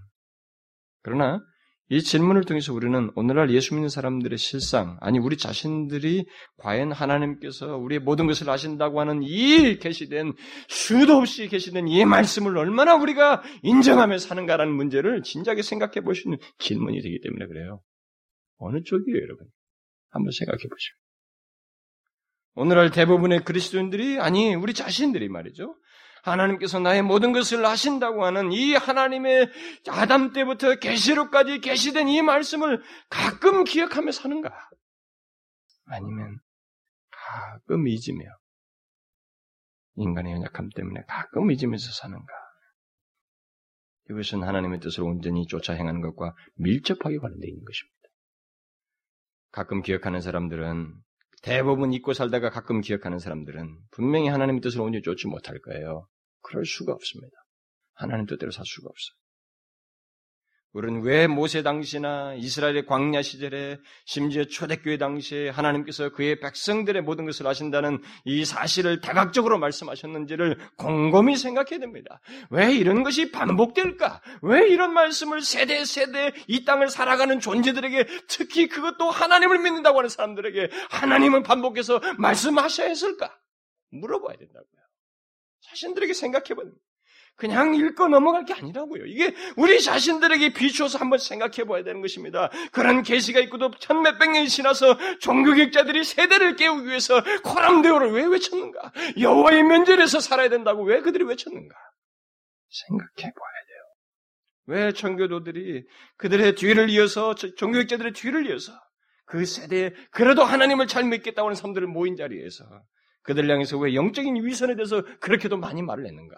그러나 1.02 1.42
이 1.90 2.02
질문을 2.02 2.44
통해서 2.44 2.74
우리는 2.74 3.12
오늘날 3.16 3.50
예수 3.52 3.74
믿는 3.74 3.88
사람들의 3.88 4.38
실상, 4.38 4.98
아니 5.00 5.20
우리 5.20 5.38
자신들이 5.38 6.26
과연 6.58 6.92
하나님께서 6.92 7.78
우리의 7.78 8.00
모든 8.00 8.28
것을 8.28 8.50
아신다고 8.50 9.00
하는 9.00 9.22
이 9.24 9.78
계시된 9.80 10.34
수도 10.68 11.16
없이 11.16 11.48
계시된 11.48 11.88
이 11.88 12.04
말씀을 12.04 12.58
얼마나 12.58 12.96
우리가 12.96 13.42
인정하며 13.64 14.18
사는가라는 14.18 14.74
문제를 14.74 15.24
진작에 15.24 15.62
생각해 15.62 16.02
보시는 16.02 16.38
질문이 16.60 17.02
되기 17.02 17.22
때문에 17.22 17.48
그래요. 17.48 17.82
어느 18.58 18.84
쪽이에요, 18.84 19.22
여러분? 19.22 19.48
한번 20.10 20.32
생각해 20.32 20.58
보시오. 20.58 20.94
오늘날 22.56 22.92
대부분의 22.92 23.46
그리스도인들이 23.46 24.20
아니 24.20 24.56
우리 24.56 24.74
자신들이 24.74 25.30
말이죠. 25.30 25.76
하나님께서 26.32 26.80
나의 26.80 27.02
모든 27.02 27.32
것을 27.32 27.66
아신다고 27.66 28.26
하는 28.26 28.52
이 28.52 28.74
하나님의 28.74 29.50
아담 29.90 30.34
때부터 30.34 30.76
계시록까지 30.76 31.60
계시된 31.60 32.08
이 32.08 32.22
말씀을 32.22 32.82
가끔 33.10 33.64
기억하며 33.64 34.12
사는가? 34.12 34.52
아니면 35.86 36.40
가끔 37.10 37.88
잊으며 37.88 38.26
인간의 39.96 40.34
연약함 40.34 40.70
때문에 40.76 41.02
가끔 41.08 41.52
잊으면서 41.52 41.92
사는가? 41.92 42.34
이것은 44.10 44.44
하나님의 44.44 44.80
뜻을 44.80 45.04
온전히 45.04 45.48
쫓아 45.48 45.74
행하는 45.74 46.02
것과 46.02 46.34
밀접하게 46.56 47.18
관련되어 47.18 47.48
있는 47.48 47.64
것입니다. 47.66 47.98
가끔 49.52 49.82
기억하는 49.82 50.22
사람들은 50.22 50.94
대부분 51.42 51.94
잊고 51.94 52.14
살다가 52.14 52.50
가끔 52.50 52.82
기억하는 52.82 53.20
사람들은 53.20 53.78
분명히 53.92 54.28
하나님의 54.28 54.62
뜻을 54.62 54.82
온전히 54.82 55.04
쫓지 55.04 55.28
못할 55.28 55.60
거예요. 55.60 56.08
그럴 56.48 56.66
수가 56.66 56.94
없습니다. 56.94 57.36
하나님 57.94 58.26
뜻대로 58.26 58.52
살 58.52 58.66
수가 58.66 58.88
없어요. 58.90 59.18
우리는 60.74 61.02
왜 61.02 61.26
모세 61.26 61.64
당시나 61.64 62.36
이스라엘의 62.36 62.86
광야 62.86 63.24
시절에 63.24 63.80
심지어 64.06 64.44
초대교회 64.44 64.98
당시에 64.98 65.50
하나님께서 65.50 66.10
그의 66.10 66.40
백성들의 66.40 67.02
모든 67.02 67.26
것을 67.26 67.48
아신다는 67.48 68.00
이 68.26 68.46
사실을 68.46 69.02
다각적으로 69.02 69.58
말씀하셨는지를 69.58 70.60
곰곰이 70.78 71.36
생각해야 71.36 71.80
됩니다. 71.80 72.20
왜 72.52 72.76
이런 72.76 73.04
것이 73.04 73.32
반복될까? 73.32 74.22
왜 74.44 74.68
이런 74.68 74.94
말씀을 74.94 75.42
세대 75.42 75.84
세대 75.84 76.32
이 76.48 76.64
땅을 76.64 76.90
살아가는 76.90 77.40
존재들에게 77.40 78.06
특히 78.28 78.68
그것도 78.68 79.10
하나님을 79.10 79.60
믿는다고 79.60 79.98
하는 79.98 80.10
사람들에게 80.10 80.70
하나님은 80.92 81.42
반복해서 81.44 82.00
말씀하셔야 82.20 82.88
했을까? 82.88 83.36
물어봐야 83.90 84.38
된다고요. 84.38 84.87
자신들에게 85.70 86.14
생각해보는 86.14 86.74
그냥 87.38 87.76
읽고 87.76 88.08
넘어갈 88.08 88.46
게 88.46 88.54
아니라고요. 88.54 89.06
이게 89.06 89.36
우리 89.58 89.80
자신들에게 89.80 90.54
비추어서 90.54 90.98
한번 90.98 91.20
생각해 91.20 91.66
봐야 91.68 91.84
되는 91.84 92.02
것입니다. 92.02 92.50
그런 92.72 93.04
계시가 93.04 93.40
있고도 93.42 93.72
천 93.80 94.02
몇백 94.02 94.32
년이 94.32 94.50
지나서 94.50 94.98
종교객자들이 95.20 96.04
세대를 96.04 96.56
깨우기 96.56 96.88
위해서 96.88 97.24
코람데오를 97.44 98.12
왜 98.12 98.26
외쳤는가? 98.26 98.92
여호와의 99.20 99.64
면전에서 99.64 100.20
살아야 100.20 100.50
된다고 100.50 100.84
왜 100.84 101.00
그들이 101.02 101.26
외쳤는가? 101.26 101.76
생각해 102.70 103.08
봐야 103.22 103.32
돼요. 103.68 103.84
왜 104.66 104.92
청교도들이 104.92 105.86
그들의 106.18 106.56
뒤를 106.56 106.90
이어서 106.90 107.36
종교객자들의 107.36 108.14
뒤를 108.14 108.50
이어서 108.50 108.74
그 109.26 109.46
세대에 109.46 109.92
그래도 110.10 110.44
하나님을 110.44 110.88
잘 110.88 111.04
믿겠다고 111.04 111.50
하는 111.50 111.56
사람들을 111.56 111.88
모인 111.88 112.16
자리에서 112.16 112.66
그들 113.28 113.50
향해서 113.50 113.78
왜 113.78 113.94
영적인 113.94 114.44
위선에 114.44 114.76
대해서 114.76 115.04
그렇게도 115.20 115.58
많이 115.58 115.82
말을 115.82 116.06
했는가? 116.06 116.36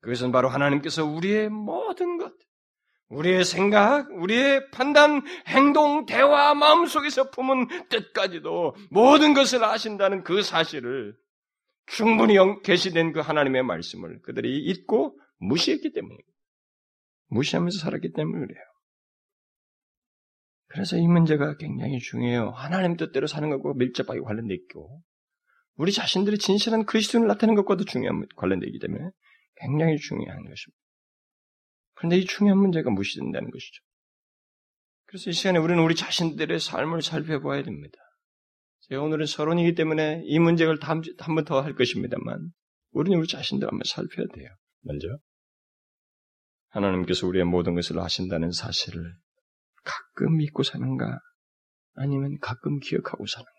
그것은 0.00 0.30
바로 0.30 0.48
하나님께서 0.48 1.04
우리의 1.04 1.48
모든 1.48 2.16
것, 2.16 2.32
우리의 3.08 3.44
생각, 3.44 4.08
우리의 4.12 4.70
판단, 4.70 5.22
행동, 5.48 6.06
대화, 6.06 6.54
마음 6.54 6.86
속에서 6.86 7.30
품은 7.30 7.88
뜻까지도 7.88 8.76
모든 8.90 9.34
것을 9.34 9.64
아신다는 9.64 10.22
그 10.22 10.42
사실을 10.42 11.16
충분히 11.86 12.36
계시된 12.62 13.12
그 13.12 13.18
하나님의 13.18 13.64
말씀을 13.64 14.22
그들이 14.22 14.64
잊고 14.64 15.18
무시했기 15.38 15.92
때문입니다. 15.92 16.28
무시하면서 17.30 17.78
살았기 17.80 18.12
때문에 18.12 18.46
그래요. 18.46 18.64
그래서 20.68 20.96
이 20.96 21.06
문제가 21.06 21.56
굉장히 21.56 21.98
중요해요. 21.98 22.50
하나님 22.50 22.96
뜻대로 22.96 23.26
사는 23.26 23.48
것과 23.48 23.72
밀접하게 23.76 24.20
관련돼 24.20 24.54
있고, 24.54 25.02
우리 25.76 25.92
자신들이 25.92 26.38
진실한 26.38 26.84
그리스도인을 26.84 27.28
나타내는 27.28 27.54
것과도 27.56 27.84
중요한 27.84 28.26
관련되기 28.36 28.78
때문에 28.78 29.10
굉장히 29.56 29.96
중요한 29.96 30.38
것입니다. 30.38 30.78
그런데 31.94 32.18
이 32.18 32.24
중요한 32.26 32.58
문제가 32.58 32.90
무시된다는 32.90 33.50
것이죠. 33.50 33.82
그래서 35.06 35.30
이 35.30 35.32
시간에 35.32 35.58
우리는 35.58 35.82
우리 35.82 35.94
자신들의 35.94 36.60
삶을 36.60 37.02
살펴봐야 37.02 37.62
됩니다. 37.62 37.96
제가 38.82 39.02
오늘은 39.02 39.26
서론이기 39.26 39.74
때문에 39.74 40.22
이 40.24 40.38
문제를 40.38 40.78
한번 40.82 41.44
더 41.44 41.60
할 41.62 41.74
것입니다만, 41.74 42.50
우리는 42.90 43.18
우리 43.18 43.26
자신들 43.26 43.66
한번 43.66 43.82
살펴야 43.84 44.26
돼요. 44.34 44.48
먼저. 44.82 45.08
하나님께서 46.68 47.26
우리의 47.26 47.44
모든 47.44 47.74
것을 47.74 47.98
아신다는 47.98 48.50
사실을 48.52 49.14
가끔 49.88 50.36
믿고 50.36 50.62
사는가? 50.62 51.18
아니면 51.94 52.38
가끔 52.40 52.78
기억하고 52.78 53.26
사는가? 53.26 53.50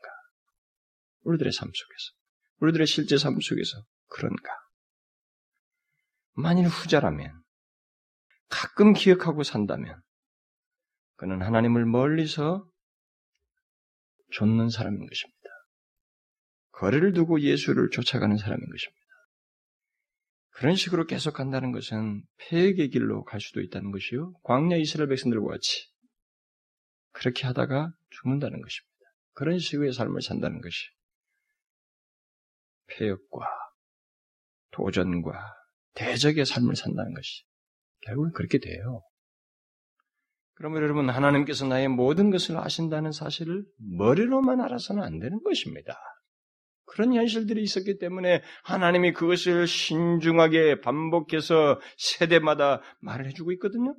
우리들의 1.23 1.51
삶 1.51 1.67
속에서, 1.67 2.13
우리들의 2.59 2.85
실제 2.85 3.17
삶 3.17 3.39
속에서 3.39 3.83
그런가? 4.07 4.49
만일 6.33 6.67
후자라면, 6.67 7.41
가끔 8.47 8.93
기억하고 8.93 9.43
산다면, 9.43 9.99
그는 11.15 11.41
하나님을 11.41 11.85
멀리서 11.85 12.65
좇는 14.31 14.69
사람인 14.69 14.99
것입니다. 14.99 15.49
거리를 16.71 17.11
두고 17.13 17.41
예수를 17.41 17.89
쫓아가는 17.89 18.37
사람인 18.37 18.69
것입니다. 18.69 18.99
그런 20.51 20.75
식으로 20.75 21.05
계속 21.05 21.33
간다는 21.33 21.71
것은 21.71 22.23
폐역의 22.37 22.89
길로 22.89 23.23
갈 23.23 23.41
수도 23.41 23.61
있다는 23.61 23.91
것이요. 23.91 24.33
광야 24.43 24.77
이스라엘 24.77 25.09
백성들과 25.09 25.47
같이 25.47 25.89
그렇게 27.19 27.45
하다가 27.47 27.91
죽는다는 28.09 28.61
것입니다. 28.61 28.89
그런 29.33 29.59
식의 29.59 29.91
삶을 29.91 30.21
산다는 30.21 30.61
것이 30.61 30.77
폐역과 32.87 33.45
도전과 34.71 35.31
대적의 35.95 36.45
삶을 36.45 36.75
산다는 36.75 37.13
것이 37.13 37.43
결국은 38.01 38.31
그렇게 38.31 38.59
돼요. 38.59 39.03
그러면 40.53 40.81
여러분 40.81 41.09
하나님께서 41.09 41.67
나의 41.67 41.89
모든 41.89 42.31
것을 42.31 42.57
아신다는 42.57 43.11
사실을 43.11 43.65
머리로만 43.77 44.61
알아서는 44.61 45.03
안 45.03 45.19
되는 45.19 45.41
것입니다. 45.43 45.97
그런 46.85 47.13
현실들이 47.13 47.61
있었기 47.61 47.97
때문에 47.99 48.41
하나님이 48.63 49.13
그것을 49.13 49.67
신중하게 49.67 50.81
반복해서 50.81 51.79
세대마다 51.97 52.81
말을 53.01 53.27
해주고 53.27 53.51
있거든요. 53.53 53.95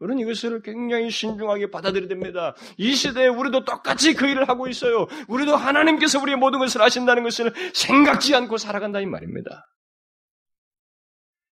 우리는 0.00 0.20
이것을 0.22 0.62
굉장히 0.62 1.10
신중하게 1.10 1.70
받아들여야 1.70 2.08
됩니다. 2.08 2.54
이 2.76 2.94
시대에 2.94 3.26
우리도 3.26 3.64
똑같이 3.64 4.14
그 4.14 4.26
일을 4.26 4.48
하고 4.48 4.68
있어요. 4.68 5.06
우리도 5.26 5.56
하나님께서 5.56 6.20
우리의 6.20 6.36
모든 6.36 6.60
것을 6.60 6.80
아신다는 6.82 7.24
것을 7.24 7.52
생각지 7.74 8.34
않고 8.34 8.58
살아간다 8.58 9.00
이 9.00 9.06
말입니다. 9.06 9.66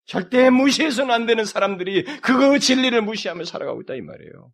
절대 0.05 0.51
무시해서는 0.51 1.12
안 1.12 1.26
되는 1.26 1.44
사람들이 1.44 2.05
그거 2.20 2.59
진리를 2.59 3.01
무시하며 3.03 3.44
살아가고 3.44 3.82
있다 3.82 3.94
이 3.94 4.01
말이에요. 4.01 4.53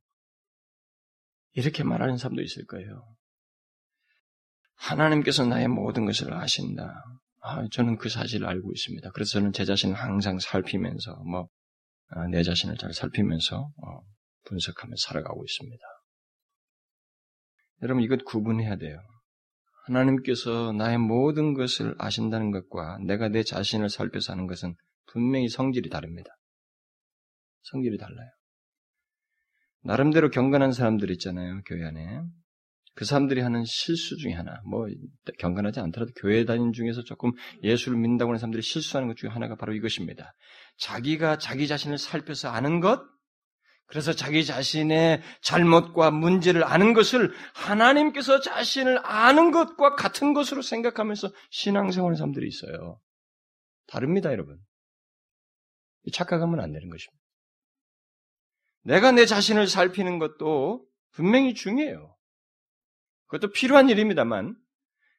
이렇게 1.55 1.85
말하는 1.85 2.17
사람도 2.17 2.41
있을 2.41 2.65
거예요. 2.65 3.05
하나님께서 4.77 5.45
나의 5.45 5.69
모든 5.69 6.07
것을 6.07 6.33
아신다. 6.33 7.05
아, 7.43 7.67
저는 7.71 7.99
그 7.99 8.09
사실을 8.09 8.47
알고 8.47 8.73
있습니다. 8.73 9.11
그래서 9.13 9.33
저는 9.33 9.53
제 9.53 9.67
자신을 9.67 9.95
항상 9.95 10.39
살피면서 10.39 11.15
뭐 11.25 11.49
내 12.31 12.41
아, 12.41 12.43
자신을 12.43 12.77
잘 12.77 12.93
살피면서 12.93 13.59
어, 13.59 14.01
분석하며 14.45 14.95
살아가고 14.99 15.45
있습니다. 15.45 15.83
여러분 17.83 18.03
이것 18.03 18.25
구분해야 18.25 18.77
돼요. 18.77 18.99
하나님께서 19.87 20.73
나의 20.73 20.99
모든 20.99 21.55
것을 21.55 21.95
아신다는 21.99 22.51
것과 22.51 22.99
내가 23.07 23.29
내 23.29 23.43
자신을 23.43 23.89
살펴서 23.89 24.33
하는 24.33 24.47
것은 24.47 24.75
분명히 25.07 25.49
성질이 25.49 25.91
다릅니다. 25.91 26.31
성질이 27.63 27.99
달라요. 27.99 28.31
나름대로 29.85 30.31
경건한 30.31 30.73
사람들 30.73 31.11
있잖아요, 31.13 31.63
교회 31.67 31.85
안에. 31.85 32.23
그 32.95 33.05
사람들이 33.05 33.41
하는 33.41 33.65
실수 33.65 34.17
중에 34.17 34.33
하나, 34.33 34.61
뭐, 34.65 34.87
경건하지 35.39 35.81
않더라도 35.81 36.13
교회 36.15 36.45
다닌 36.45 36.73
중에서 36.73 37.03
조금 37.03 37.33
예수를 37.63 37.99
믿는다고 37.99 38.31
하는 38.31 38.39
사람들이 38.39 38.63
실수하는 38.63 39.09
것 39.09 39.17
중에 39.17 39.31
하나가 39.31 39.57
바로 39.57 39.75
이것입니다. 39.75 40.35
자기가 40.83 41.39
자기 41.39 41.69
자신을 41.69 41.97
살펴서 41.97 42.49
아는 42.49 42.81
것, 42.81 43.01
그래서 43.87 44.13
자기 44.13 44.45
자신의 44.45 45.23
잘못과 45.41 46.11
문제를 46.11 46.65
아는 46.65 46.93
것을 46.93 47.33
하나님께서 47.55 48.41
자신을 48.41 48.99
아는 49.05 49.53
것과 49.53 49.95
같은 49.95 50.33
것으로 50.35 50.61
생각하면서 50.61 51.31
신앙생활하는 51.51 52.17
사람들이 52.17 52.49
있어요. 52.49 53.01
다릅니다, 53.87 54.33
여러분. 54.33 54.59
착각하면 56.13 56.59
안 56.59 56.73
되는 56.73 56.91
것입니다. 56.91 57.23
내가 58.83 59.13
내 59.13 59.25
자신을 59.25 59.69
살피는 59.69 60.19
것도 60.19 60.85
분명히 61.13 61.55
중요해요. 61.55 62.17
그것도 63.27 63.53
필요한 63.53 63.89
일입니다만, 63.89 64.57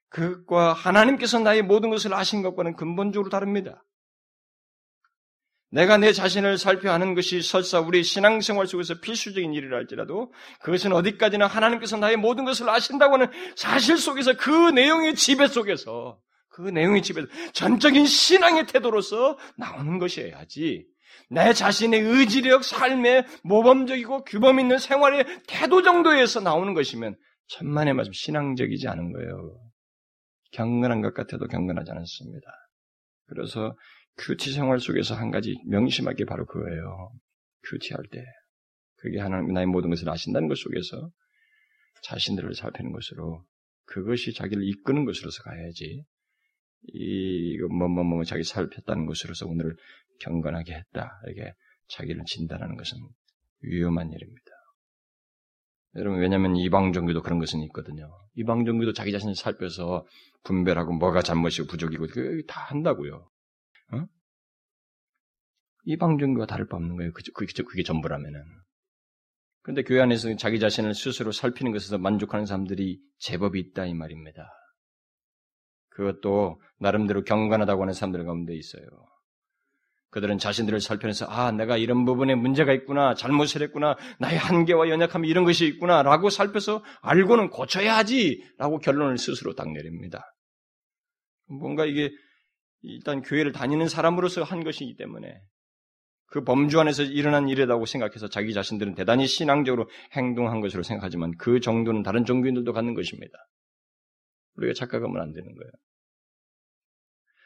그것과 0.10 0.74
하나님께서 0.74 1.40
나의 1.40 1.62
모든 1.62 1.90
것을 1.90 2.14
아신 2.14 2.42
것과는 2.42 2.76
근본적으로 2.76 3.30
다릅니다. 3.30 3.82
내가 5.74 5.98
내 5.98 6.14
자신을 6.14 6.60
살펴 6.60 6.92
하는 6.92 7.16
것이 7.16 7.42
설사 7.42 7.80
우리 7.80 8.04
신앙생활 8.04 8.68
속에서 8.68 9.00
필수적인 9.02 9.54
일이라 9.54 9.76
할지라도 9.78 10.32
그것은 10.62 10.94
어디까지나 10.94 11.48
하나님께서 11.48 11.98
나의 11.98 12.16
모든 12.16 12.46
것을 12.46 12.70
아신다고 12.70 13.16
하는 13.16 13.28
사실 13.56 13.98
속에서 13.98 14.38
그 14.38 14.70
내용의 14.70 15.16
지배 15.16 15.48
속에서 15.48 16.20
그 16.50 16.62
내용의 16.62 17.02
지배 17.02 17.24
전적인 17.54 18.06
신앙의 18.06 18.68
태도로서 18.68 19.40
나오는 19.58 19.98
것이어야지 19.98 20.86
내 21.32 21.54
자신의 21.54 22.02
의지력, 22.02 22.64
삶의 22.64 23.26
모범적이고 23.44 24.26
규범 24.26 24.60
있는 24.60 24.78
생활의 24.78 25.26
태도 25.48 25.82
정도에서 25.82 26.40
나오는 26.40 26.76
것이면 26.76 27.16
천만의 27.48 27.96
말씀 27.96 28.14
신앙적이지 28.14 28.88
않은 28.88 29.12
거예요. 29.12 29.60
경건한 30.52 31.02
것 31.02 31.16
같아도 31.16 31.48
경건하지 31.48 31.92
않습니다. 31.92 32.48
그래서 33.28 33.76
큐티 34.18 34.54
생활 34.54 34.80
속에서 34.80 35.16
한 35.16 35.32
가지 35.32 35.56
명심하게 35.68 36.26
바로 36.26 36.46
그거예요. 36.46 37.12
큐티할 37.70 38.04
때. 38.12 38.24
그게 38.98 39.20
하나님 39.20 39.54
나의 39.54 39.66
모든 39.66 39.90
것을 39.90 40.10
아신다는 40.10 40.48
것 40.48 40.58
속에서 40.58 41.12
자신들을 42.04 42.54
살피는 42.54 42.92
것으로 42.92 43.44
그것이 43.86 44.34
자기를 44.34 44.64
이끄는 44.64 45.06
것으로서 45.06 45.44
가야지. 45.44 46.06
이거 46.84 47.68
뭐뭐뭐 47.68 48.04
뭐, 48.04 48.04
뭐, 48.04 48.24
자기 48.24 48.44
살폈다는 48.44 49.06
것으로서 49.06 49.48
오늘을 49.48 49.76
경건하게 50.20 50.74
했다. 50.74 51.22
이렇게 51.28 51.54
자기를 51.90 52.24
진단하는 52.26 52.76
것은 52.78 52.98
위험한 53.62 54.12
일입니다. 54.12 54.52
여러분 55.96 56.20
왜냐하면 56.20 56.56
이방 56.56 56.92
종교도 56.92 57.22
그런 57.22 57.40
것은 57.40 57.62
있거든요. 57.64 58.10
이방 58.36 58.66
종교도 58.66 58.94
자기 58.94 59.12
자신을 59.12 59.36
살펴서 59.36 60.06
분별하고 60.44 60.94
뭐가 60.94 61.22
잘못이고 61.22 61.68
부족이고 61.68 62.08
다 62.48 62.62
한다고요. 62.70 63.30
어? 63.92 64.06
이방 65.86 66.18
종교가 66.18 66.46
다를 66.46 66.68
바 66.68 66.78
없는 66.78 66.96
거예요. 66.96 67.12
그게, 67.12 67.32
그게, 67.34 67.64
그게 67.64 67.84
전부라면은. 67.84 68.44
근데 69.62 69.84
교회 69.84 70.02
안에서 70.02 70.36
자기 70.36 70.60
자신을 70.60 70.94
스스로 70.94 71.32
살피는 71.32 71.72
것에서 71.72 71.98
만족하는 71.98 72.46
사람들이 72.46 73.00
제법 73.18 73.56
있다 73.56 73.86
이 73.86 73.94
말입니다. 73.94 74.50
그것도 75.90 76.62
나름대로 76.80 77.24
경건하다고 77.24 77.82
하는 77.84 77.94
사람들 77.94 78.26
가운데 78.26 78.56
있어요. 78.56 78.84
그들은 80.10 80.38
자신들을 80.38 80.80
살펴내서 80.80 81.26
아 81.26 81.52
내가 81.52 81.76
이런 81.76 82.06
부분에 82.06 82.36
문제가 82.36 82.72
있구나 82.72 83.16
잘못을 83.16 83.64
했구나 83.64 83.96
나의 84.20 84.38
한계와 84.38 84.90
연약함이 84.90 85.28
이런 85.28 85.44
것이 85.44 85.66
있구나라고 85.66 86.30
살펴서 86.30 86.84
알고는 87.02 87.50
고쳐야 87.50 87.98
하지라고 87.98 88.78
결론을 88.78 89.18
스스로 89.18 89.56
딱 89.56 89.72
내립니다. 89.72 90.36
뭔가 91.48 91.86
이게 91.86 92.12
일단 92.84 93.22
교회를 93.22 93.52
다니는 93.52 93.88
사람으로서 93.88 94.44
한 94.44 94.64
것이기 94.64 94.96
때문에 94.96 95.42
그 96.28 96.44
범주 96.44 96.80
안에서 96.80 97.04
일어난 97.04 97.48
일이라고 97.48 97.86
생각해서 97.86 98.28
자기 98.28 98.54
자신들은 98.54 98.96
대단히 98.96 99.28
신앙적으로 99.28 99.90
행동한 100.14 100.62
것으로 100.62 100.84
생각하지만 100.84 101.34
그 101.38 101.60
정도는 101.60 102.04
다른 102.04 102.26
종교인들도 102.26 102.74
갖는 102.74 102.94
것입니다. 102.94 103.38
우리가 104.56 104.74
착각하면 104.74 105.22
안 105.22 105.32
되는 105.34 105.56
거예요. 105.56 105.72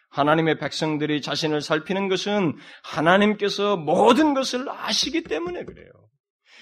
하나님의 0.10 0.58
백성들이 0.58 1.22
자신을 1.22 1.62
살피는 1.62 2.08
것은 2.08 2.56
하나님께서 2.84 3.78
모든 3.78 4.34
것을 4.34 4.70
아시기 4.70 5.24
때문에 5.24 5.66
그래요. 5.66 5.92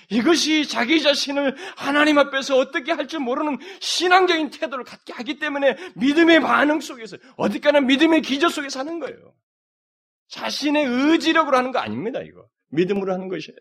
이것이 0.10 0.68
자기 0.68 1.01
자신을 1.01 1.56
하나님 1.76 2.18
앞에서 2.18 2.58
어떻게 2.58 2.91
할지 2.91 3.18
모르는 3.18 3.58
신앙적인 3.80 4.51
태도를 4.51 4.84
갖게 4.86 5.14
하기 5.14 5.39
때문에 5.39 5.76
믿음의 5.95 6.41
반응 6.41 6.80
속에서 6.80 7.18
어디까나 7.38 7.82
믿음의 7.82 8.22
기저 8.22 8.49
속에 8.49 8.70
사는 8.70 8.99
거예요. 8.99 9.34
자신의 10.30 10.86
의지력으로 10.86 11.58
하는 11.58 11.72
거 11.72 11.80
아닙니다, 11.80 12.22
이거. 12.22 12.47
믿음으로 12.70 13.14
하는 13.14 13.30
것이에요. 13.30 13.56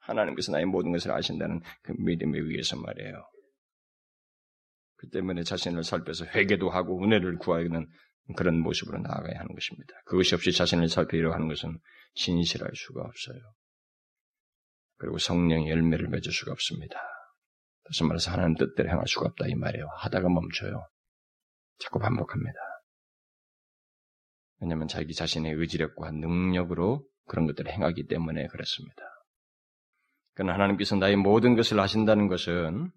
하나님께서 0.00 0.52
나의 0.52 0.66
모든 0.66 0.92
것을 0.92 1.12
아신다는 1.12 1.60
그 1.82 1.92
믿음에 1.98 2.38
의해서 2.38 2.76
말이에요. 2.76 3.28
그 4.96 5.08
때문에 5.10 5.42
자신을 5.42 5.84
살펴서 5.84 6.24
회개도 6.24 6.70
하고 6.70 7.02
은혜를 7.04 7.38
구하는 7.38 7.86
그런 8.36 8.60
모습으로 8.60 8.98
나아가야 8.98 9.38
하는 9.38 9.54
것입니다. 9.54 9.94
그것이 10.06 10.34
없이 10.34 10.52
자신을 10.52 10.88
살피려 10.88 11.32
하는 11.32 11.48
것은 11.48 11.78
진실할 12.14 12.70
수가 12.74 13.02
없어요. 13.02 13.38
그리고 14.98 15.18
성령의 15.18 15.70
열매를 15.70 16.08
맺을 16.08 16.32
수가 16.32 16.52
없습니다. 16.52 16.98
다시 17.84 18.02
말해서 18.04 18.30
하나님 18.30 18.56
뜻대로 18.56 18.90
행할 18.90 19.06
수가 19.06 19.26
없다 19.26 19.46
이 19.46 19.54
말이에요. 19.54 19.86
하다가 19.98 20.28
멈춰요. 20.28 20.86
자꾸 21.78 21.98
반복합니다. 21.98 22.58
왜냐하면 24.60 24.88
자기 24.88 25.12
자신의 25.14 25.52
의지력과 25.52 26.10
능력으로 26.12 27.06
그런 27.26 27.46
것들을 27.46 27.70
행하기 27.70 28.06
때문에 28.06 28.46
그렇습니다. 28.46 29.02
그러나 30.34 30.54
하나님께서 30.54 30.96
나의 30.96 31.16
모든 31.16 31.54
것을 31.56 31.78
아신다는 31.78 32.28
것은 32.28 32.90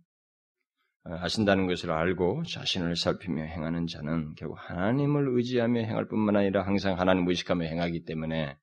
아신다는 1.03 1.67
것을 1.67 1.91
알고 1.91 2.43
자신을 2.43 2.95
살피며 2.95 3.43
행하는 3.43 3.87
자는 3.87 4.33
결국 4.35 4.57
하나님을 4.59 5.29
의지하며 5.29 5.81
행할 5.81 6.07
뿐만 6.07 6.35
아니라 6.35 6.65
항상 6.65 6.99
하나님 6.99 7.27
의식하며 7.27 7.65
행하기 7.65 8.03
때문에 8.03 8.57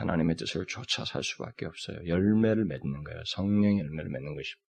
하나님의 0.00 0.36
뜻을 0.36 0.66
쫓아 0.66 1.04
살 1.04 1.22
수밖에 1.22 1.66
없어요. 1.66 1.98
열매를 2.06 2.64
맺는 2.64 3.04
거예요. 3.04 3.22
성령의 3.26 3.78
열매를 3.80 4.10
맺는 4.10 4.34
것입니다. 4.34 4.70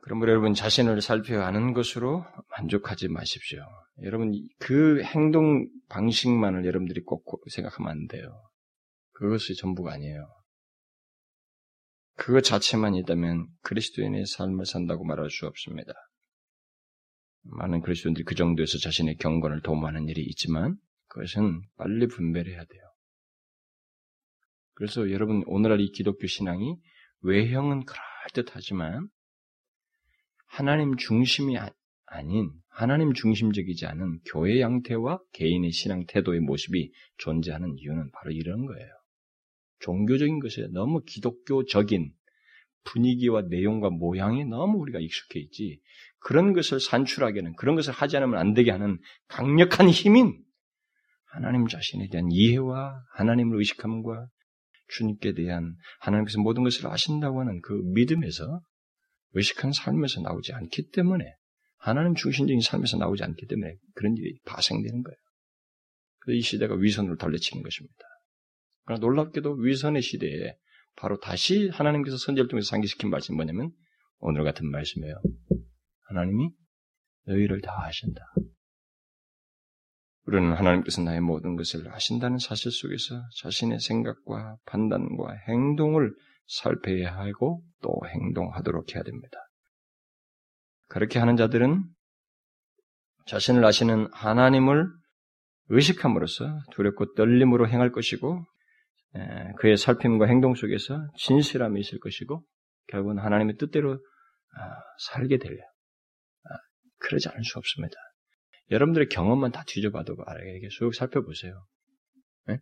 그러므로 0.00 0.30
여러분 0.30 0.54
자신을 0.54 1.02
살펴하는 1.02 1.74
것으로 1.74 2.24
만족하지 2.56 3.08
마십시오. 3.08 3.60
여러분 4.04 4.32
그 4.58 5.02
행동 5.02 5.68
방식만을 5.88 6.64
여러분들이 6.64 7.02
꼭 7.02 7.24
생각하면 7.50 7.90
안 7.90 8.06
돼요. 8.06 8.40
그것이 9.12 9.54
전부가 9.56 9.92
아니에요. 9.92 10.28
그것 12.14 12.42
자체만 12.42 12.94
있다면 12.94 13.46
그리스도인의 13.62 14.26
삶을 14.26 14.66
산다고 14.66 15.04
말할 15.04 15.30
수 15.30 15.46
없습니다. 15.46 15.92
많은 17.42 17.80
그리스도인들이 17.80 18.24
그 18.24 18.34
정도에서 18.34 18.78
자신의 18.78 19.16
경건을 19.16 19.62
도모하는 19.62 20.08
일이 20.08 20.22
있지만 20.22 20.76
그것은 21.08 21.62
빨리 21.76 22.06
분별해야 22.06 22.64
돼요. 22.64 22.87
그래서 24.78 25.10
여러분 25.10 25.42
오늘날 25.46 25.80
이 25.80 25.90
기독교 25.90 26.28
신앙이 26.28 26.76
외형은 27.22 27.84
그럴듯하지만 27.84 29.08
하나님 30.46 30.96
중심이 30.96 31.58
아, 31.58 31.68
아닌 32.06 32.52
하나님 32.68 33.12
중심적이지 33.12 33.86
않은 33.86 34.20
교회 34.30 34.60
양태와 34.60 35.18
개인의 35.32 35.72
신앙 35.72 36.06
태도의 36.06 36.38
모습이 36.38 36.92
존재하는 37.16 37.76
이유는 37.76 38.12
바로 38.12 38.30
이런 38.30 38.66
거예요. 38.66 38.88
종교적인 39.80 40.38
것에 40.38 40.68
너무 40.70 41.02
기독교적인 41.04 42.12
분위기와 42.84 43.42
내용과 43.50 43.90
모양이 43.90 44.44
너무 44.44 44.78
우리가 44.78 45.00
익숙해 45.00 45.40
있지 45.40 45.80
그런 46.20 46.52
것을 46.52 46.78
산출하게는 46.78 47.56
그런 47.56 47.74
것을 47.74 47.92
하지 47.92 48.16
않으면 48.16 48.38
안 48.38 48.54
되게 48.54 48.70
하는 48.70 49.00
강력한 49.26 49.88
힘인 49.88 50.40
하나님 51.24 51.66
자신에 51.66 52.08
대한 52.10 52.28
이해와 52.30 53.02
하나님을 53.16 53.58
의식함과 53.58 54.28
주님께 54.88 55.34
대한 55.34 55.74
하나님께서 56.00 56.40
모든 56.40 56.62
것을 56.64 56.86
아신다고 56.86 57.40
하는 57.40 57.60
그 57.60 57.72
믿음에서 57.94 58.60
의식한 59.32 59.72
삶에서 59.72 60.20
나오지 60.22 60.52
않기 60.52 60.90
때문에 60.90 61.24
하나님 61.76 62.14
중심적인 62.14 62.60
삶에서 62.60 62.96
나오지 62.96 63.22
않기 63.22 63.46
때문에 63.46 63.74
그런 63.94 64.16
일이 64.16 64.38
발생되는 64.44 65.02
거예요. 65.02 65.16
이 66.28 66.40
시대가 66.40 66.74
위선으로 66.74 67.16
달래치는 67.16 67.62
것입니다. 67.62 68.04
그러나 68.84 69.00
놀랍게도 69.00 69.54
위선의 69.54 70.02
시대에 70.02 70.56
바로 70.96 71.18
다시 71.20 71.68
하나님께서 71.68 72.16
선제를 72.16 72.48
통해서 72.48 72.68
상기시킨 72.70 73.10
말씀이 73.10 73.36
뭐냐면 73.36 73.70
오늘 74.18 74.44
같은 74.44 74.68
말씀이에요. 74.70 75.14
하나님이 76.08 76.50
너희를 77.26 77.60
다 77.60 77.72
아신다. 77.86 78.20
우리는 80.28 80.52
하나님께서 80.52 81.00
나의 81.00 81.22
모든 81.22 81.56
것을 81.56 81.90
아신다는 81.90 82.36
사실 82.36 82.70
속에서 82.70 83.14
자신의 83.40 83.80
생각과 83.80 84.58
판단과 84.66 85.32
행동을 85.48 86.12
살펴야 86.46 87.16
하고 87.16 87.62
또 87.80 87.98
행동하도록 88.06 88.94
해야 88.94 89.02
됩니다. 89.02 89.38
그렇게 90.88 91.18
하는 91.18 91.38
자들은 91.38 91.82
자신을 93.24 93.64
아시는 93.64 94.08
하나님을 94.12 94.86
의식함으로써 95.70 96.60
두렵고 96.72 97.14
떨림으로 97.14 97.66
행할 97.66 97.90
것이고 97.90 98.44
그의 99.60 99.78
살핌과 99.78 100.26
행동 100.26 100.54
속에서 100.54 101.08
진실함이 101.16 101.80
있을 101.80 102.00
것이고 102.00 102.44
결국은 102.88 103.18
하나님의 103.18 103.56
뜻대로 103.56 103.94
아, 103.94 104.76
살게 105.10 105.38
되려 105.38 105.56
아, 106.44 106.48
그러지 106.98 107.30
않을 107.30 107.44
수 107.44 107.58
없습니다. 107.58 107.96
여러분들의 108.70 109.08
경험만 109.08 109.52
다 109.52 109.64
뒤져봐도. 109.66 110.16
이게 110.56 110.68
쭉 110.68 110.94
살펴보세요. 110.94 111.64
네? 112.46 112.58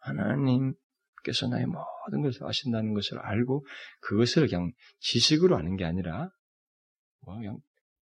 하나님께서 0.00 1.48
나의 1.48 1.66
모든 1.66 2.22
것을 2.22 2.44
아신다는 2.44 2.94
것을 2.94 3.18
알고 3.18 3.64
그것을 4.00 4.48
그냥 4.48 4.72
지식으로 5.00 5.56
아는 5.56 5.76
게 5.76 5.84
아니라 5.84 6.30
뭐 7.20 7.36
그냥 7.36 7.58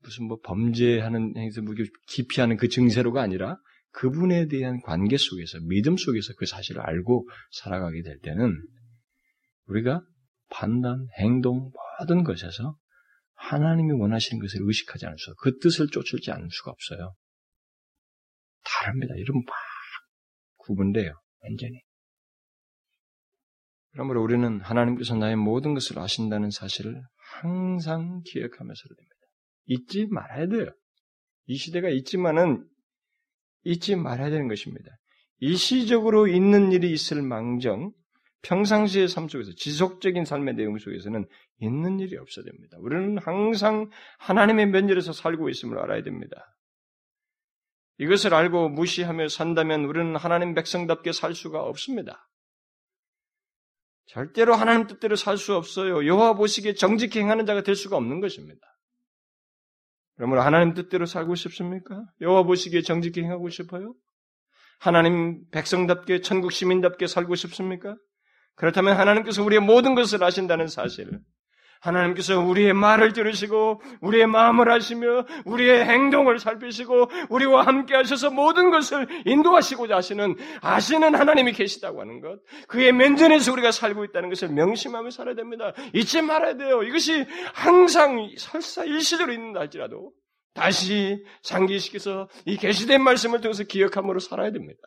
무슨 0.04 0.26
뭐 0.28 0.40
범죄하는 0.44 1.36
행위에서 1.36 1.62
뭐 1.62 1.74
기피하는 2.08 2.58
그 2.58 2.70
증세로가 2.70 3.22
아니라 3.22 3.58
그분에 3.92 4.48
대한 4.48 4.80
관계 4.82 5.18
속에서 5.18 5.60
믿음 5.62 5.98
속에서 5.98 6.34
그 6.38 6.46
사실을 6.46 6.82
알고 6.82 7.28
살아가게 7.52 8.04
될 8.04 8.20
때는 8.20 8.54
우리가 9.66 10.02
판단, 10.50 11.08
행동 11.18 11.72
모든 12.00 12.24
것에서 12.24 12.78
하나님이 13.38 13.94
원하시는 13.94 14.42
것을 14.42 14.60
의식하지 14.64 15.06
않을 15.06 15.18
수, 15.18 15.34
그 15.40 15.58
뜻을 15.60 15.88
쫓을지 15.88 16.32
않을 16.32 16.50
수가 16.52 16.72
없어요. 16.72 17.14
다릅니다. 18.64 19.14
이러면 19.16 19.44
막 19.46 19.56
구분돼요. 20.58 21.14
완전히. 21.42 21.82
그러므로 23.92 24.22
우리는 24.22 24.62
하나님께서 24.62 25.16
나의 25.16 25.36
모든 25.36 25.74
것을 25.74 25.98
아신다는 25.98 26.52
사실을 26.52 27.02
항상 27.42 28.22
기억하면서 28.26 28.84
됩니다. 28.88 29.16
잊지 29.66 30.08
말아야 30.08 30.48
돼요. 30.48 30.70
이 31.46 31.56
시대가 31.56 31.90
있지만은 31.90 32.68
잊지 33.64 33.96
말아야 33.96 34.30
되는 34.30 34.48
것입니다. 34.48 34.90
일시적으로 35.40 36.28
있는 36.28 36.72
일이 36.72 36.92
있을 36.92 37.22
망정, 37.22 37.92
평상시의 38.44 39.08
삶 39.08 39.28
속에서 39.28 39.52
지속적인 39.56 40.26
삶의 40.26 40.56
내용 40.56 40.78
속에서는 40.78 41.26
있는 41.60 42.00
일이 42.00 42.18
없어야 42.18 42.46
됩니다. 42.46 42.78
우리는 42.80 43.18
항상 43.18 43.90
하나님의 44.20 44.68
면전에서 44.68 45.14
살고 45.14 45.50
있음을 45.50 45.80
알아야 45.80 46.04
됩니다. 46.04 46.56
이것을 48.00 48.34
알고 48.34 48.70
무시하며 48.70 49.28
산다면 49.28 49.86
우리는 49.86 50.16
하나님 50.16 50.54
백성답게 50.54 51.12
살 51.12 51.34
수가 51.34 51.64
없습니다. 51.64 52.30
절대로 54.06 54.54
하나님 54.54 54.88
뜻대로 54.88 55.16
살 55.16 55.38
수 55.38 55.56
없어요. 55.56 56.06
여호와 56.06 56.34
보시기에 56.34 56.76
정직히 56.76 57.20
행하는 57.20 57.46
자가 57.46 57.64
될 57.64 57.76
수가 57.76 57.98
없는 57.98 58.22
것입니다. 58.22 58.62
그러므로 60.16 60.42
하나님 60.42 60.74
뜻대로 60.74 61.06
살고 61.06 61.36
싶습니까? 61.36 62.04
여호와 62.22 62.44
보시기에 62.44 62.82
정직히 62.82 63.22
행하고 63.22 63.50
싶어요? 63.50 63.94
하나님 64.80 65.48
백성답게 65.50 66.22
천국 66.22 66.52
시민답게 66.52 67.08
살고 67.08 67.36
싶습니까? 67.36 67.96
그렇다면 68.56 68.98
하나님께서 68.98 69.44
우리의 69.44 69.62
모든 69.62 69.94
것을 69.96 70.24
아신다는 70.24 70.68
사실, 70.68 71.20
하나님께서 71.88 72.40
우리의 72.40 72.74
말을 72.74 73.14
들으시고 73.14 73.82
우리의 74.02 74.28
마음을 74.28 74.70
아시며 74.70 75.26
우리의 75.46 75.86
행동을 75.86 76.40
살피시고 76.40 77.10
우리와 77.30 77.66
함께 77.66 77.96
하셔서 77.96 78.30
모든 78.30 78.70
것을 78.70 79.08
인도하시고자 79.26 79.96
하시는 79.96 80.36
아시는 80.62 81.16
하나님이 81.16 81.54
계시다고 81.54 82.02
하는 82.02 82.22
것, 82.22 82.40
그의 82.68 82.92
면전에서 82.92 83.52
우리가 83.54 83.72
살고 83.72 84.06
있다는 84.06 84.30
것을 84.30 84.50
명심하며 84.50 85.10
살아야 85.12 85.36
됩니다. 85.36 85.74
잊지 85.94 86.22
말아야 86.22 86.58
돼요. 86.58 86.84
이것이 86.84 87.26
항상 87.54 88.30
설사 88.38 88.84
일시적으로 88.84 89.34
있는다 89.34 89.60
할지라도 89.62 90.12
다시 90.54 91.24
상기시켜서 91.44 92.28
이 92.46 92.58
계시된 92.58 93.02
말씀을 93.02 93.42
통해서 93.42 93.64
기억함으로 93.64 94.20
살아야 94.20 94.52
됩니다. 94.52 94.82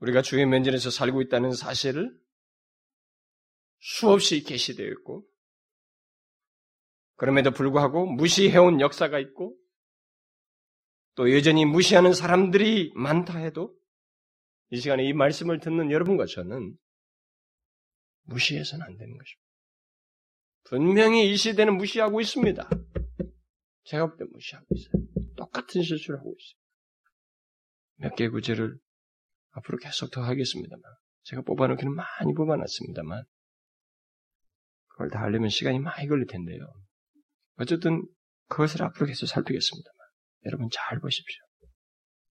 우리가 0.00 0.22
주의 0.22 0.44
면전에서 0.46 0.90
살고 0.90 1.22
있다는 1.22 1.52
사실을 1.52 2.10
수없이 3.80 4.42
계시되어 4.42 4.86
있고, 4.86 5.26
그럼에도 7.16 7.50
불구하고 7.50 8.06
무시해온 8.06 8.80
역사가 8.80 9.18
있고, 9.18 9.56
또 11.16 11.34
여전히 11.34 11.64
무시하는 11.64 12.14
사람들이 12.14 12.92
많다 12.94 13.38
해도, 13.38 13.76
이 14.70 14.78
시간에 14.78 15.04
이 15.04 15.12
말씀을 15.12 15.58
듣는 15.60 15.90
여러분과 15.90 16.26
저는 16.26 16.76
무시해서는 18.22 18.84
안 18.84 18.96
되는 18.96 19.18
것입니다. 19.18 19.50
분명히 20.64 21.30
이 21.30 21.36
시대는 21.36 21.76
무시하고 21.76 22.20
있습니다. 22.20 22.70
제가 23.84 24.06
볼 24.06 24.16
때 24.18 24.24
무시하고 24.30 24.66
있어요. 24.70 24.92
똑같은 25.36 25.82
실수를 25.82 26.20
하고 26.20 26.34
있어요. 26.38 26.60
몇개 27.96 28.28
구제를 28.28 28.78
앞으로 29.50 29.78
계속 29.78 30.10
더 30.10 30.22
하겠습니다만, 30.22 30.82
제가 31.24 31.42
뽑아놓기는 31.42 31.92
많이 31.92 32.34
뽑아놨습니다만, 32.34 33.24
그걸 35.00 35.08
다 35.08 35.22
하려면 35.22 35.48
시간이 35.48 35.78
많이 35.78 36.06
걸릴 36.08 36.26
텐데요. 36.26 36.60
어쨌든 37.56 38.06
그것을 38.48 38.82
앞으로 38.82 39.06
계속 39.06 39.24
살피겠습니다만, 39.24 39.96
여러분 40.44 40.68
잘 40.70 41.00
보십시오. 41.00 41.42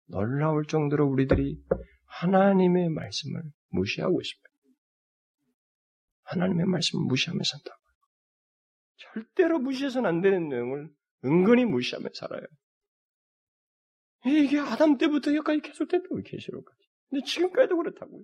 놀라울 0.08 0.66
정도로 0.66 1.06
우리들이 1.06 1.56
하나님의 2.04 2.90
말씀을 2.90 3.42
무시하고 3.70 4.20
있습니다. 4.20 4.50
하나님의 6.24 6.66
말씀을 6.66 7.06
무시하며 7.06 7.40
산다고. 7.42 7.80
절대로 8.96 9.58
무시해서는 9.58 10.06
안 10.06 10.20
되는 10.20 10.48
내용을 10.50 10.90
은근히 11.24 11.64
무시하며 11.64 12.10
살아요. 12.12 12.44
이게 14.26 14.58
아담 14.58 14.98
때부터 14.98 15.34
여기까지 15.34 15.60
계속됐다고 15.62 16.20
계시록까지. 16.24 16.78
근데 17.08 17.24
지금까지도 17.24 17.76
그렇다고요. 17.78 18.22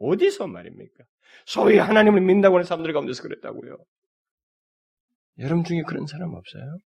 어디서 0.00 0.46
말입니까? 0.46 1.04
소위 1.46 1.78
하나님을 1.78 2.20
믿는다고 2.20 2.56
하는 2.56 2.64
사람들 2.64 2.92
가운데서 2.92 3.22
그랬다고요. 3.22 3.76
여러분 5.38 5.64
중에 5.64 5.82
그런 5.86 6.06
사람 6.06 6.34
없어요? 6.34 6.78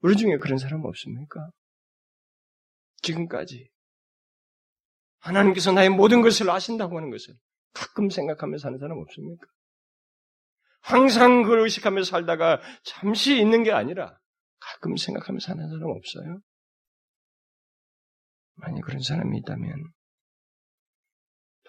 우리 0.00 0.16
중에 0.16 0.36
그런 0.36 0.58
사람 0.58 0.84
없습니까? 0.84 1.50
지금까지 3.02 3.68
하나님께서 5.18 5.72
나의 5.72 5.88
모든 5.88 6.20
것을 6.20 6.48
아신다고 6.50 6.96
하는 6.96 7.10
것을 7.10 7.34
가끔 7.72 8.10
생각하며 8.10 8.58
사는 8.58 8.78
사람 8.78 8.98
없습니까? 8.98 9.46
항상 10.80 11.42
그걸 11.42 11.60
의식하며 11.60 12.02
살다가 12.04 12.60
잠시 12.84 13.40
있는 13.40 13.62
게 13.62 13.72
아니라 13.72 14.18
가끔 14.60 14.96
생각하며 14.96 15.38
사는 15.40 15.66
사람 15.68 15.90
없어요? 15.90 16.40
만약 18.56 18.82
그런 18.82 19.00
사람이 19.00 19.38
있다면 19.38 19.72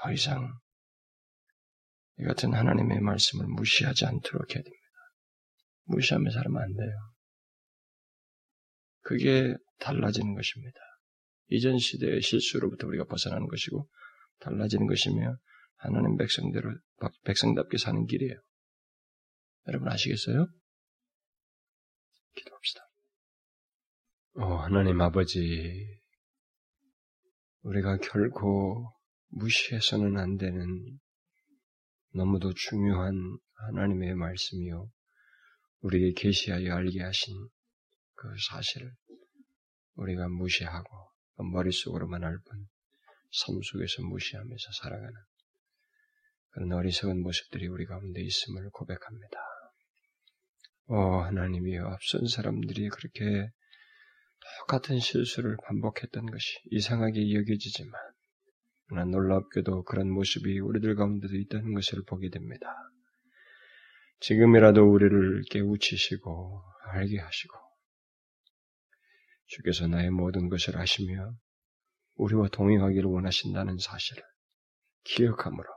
더 0.06 0.12
이상 0.12 0.54
이 2.20 2.24
같은 2.24 2.54
하나님의 2.54 3.00
말씀을 3.02 3.48
무시하지 3.48 4.06
않도록 4.06 4.56
해야 4.56 4.62
됩니다. 4.64 4.86
무시하며 5.86 6.30
살면 6.30 6.62
안 6.62 6.74
돼요. 6.76 7.14
그게 9.02 9.56
달라지는 9.80 10.36
것입니다. 10.36 10.80
이전 11.48 11.80
시대의 11.80 12.22
실수로부터 12.22 12.88
우리가 12.88 13.06
벗어나는 13.06 13.48
것이고 13.48 13.90
달라지는 14.40 14.86
것이며 14.86 15.38
하나님 15.78 16.18
백성대로 16.18 16.78
백성답게 17.24 17.78
사는 17.78 18.06
길이에요. 18.06 18.36
여러분 19.68 19.90
아시겠어요? 19.90 20.48
기도합시다. 22.36 22.82
오, 24.36 24.44
하나님 24.58 25.02
아버지, 25.02 26.00
우리가 27.62 27.98
결코 27.98 28.96
무시해서는 29.30 30.18
안 30.18 30.38
되는 30.38 31.00
너무도 32.14 32.54
중요한 32.54 33.38
하나님의 33.54 34.16
말씀이요. 34.16 34.90
우리에게 35.82 36.14
계시하여 36.14 36.74
알게 36.74 37.02
하신 37.02 37.50
그 38.16 38.28
사실을 38.50 38.92
우리가 39.96 40.28
무시하고 40.30 40.88
머릿속으로만 41.38 42.24
알 42.24 42.38
뿐, 42.46 42.68
삶 43.32 43.60
속에서 43.62 44.04
무시하면서 44.04 44.72
살아가는 44.82 45.14
그런 46.52 46.72
어리석은 46.72 47.22
모습들이 47.22 47.68
우리 47.68 47.86
가운데 47.86 48.22
있음을 48.22 48.70
고백합니다. 48.70 49.38
오, 50.88 50.96
하나님이여, 51.22 51.84
앞선 51.86 52.28
사람들이 52.28 52.88
그렇게 52.90 53.50
똑같은 54.60 55.00
실수를 55.00 55.58
반복했던 55.66 56.28
것이 56.28 56.60
이상하게 56.72 57.34
여겨지지만, 57.34 58.00
그러나 58.88 59.06
놀랍게도 59.06 59.84
그런 59.84 60.10
모습이 60.12 60.60
우리들 60.60 60.96
가운데도 60.96 61.36
있다는 61.36 61.74
것을 61.74 62.04
보게 62.06 62.30
됩니다. 62.30 62.68
지금이라도 64.20 64.84
우리를 64.84 65.44
깨우치시고 65.50 66.64
알게 66.92 67.20
하시고 67.20 67.58
주께서 69.48 69.88
나의 69.88 70.10
모든 70.10 70.50
것을 70.50 70.78
아시며 70.78 71.36
우리와 72.16 72.48
동행하기를 72.50 73.06
원하신다는 73.06 73.78
사실을 73.78 74.24
기억함으로 75.04 75.68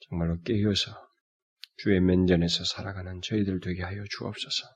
정말로 0.00 0.40
깨어서 0.42 1.10
주의 1.76 2.00
면전에서 2.00 2.64
살아가는 2.64 3.22
저희들 3.22 3.60
되게 3.60 3.82
하여 3.82 4.04
주옵소서. 4.10 4.66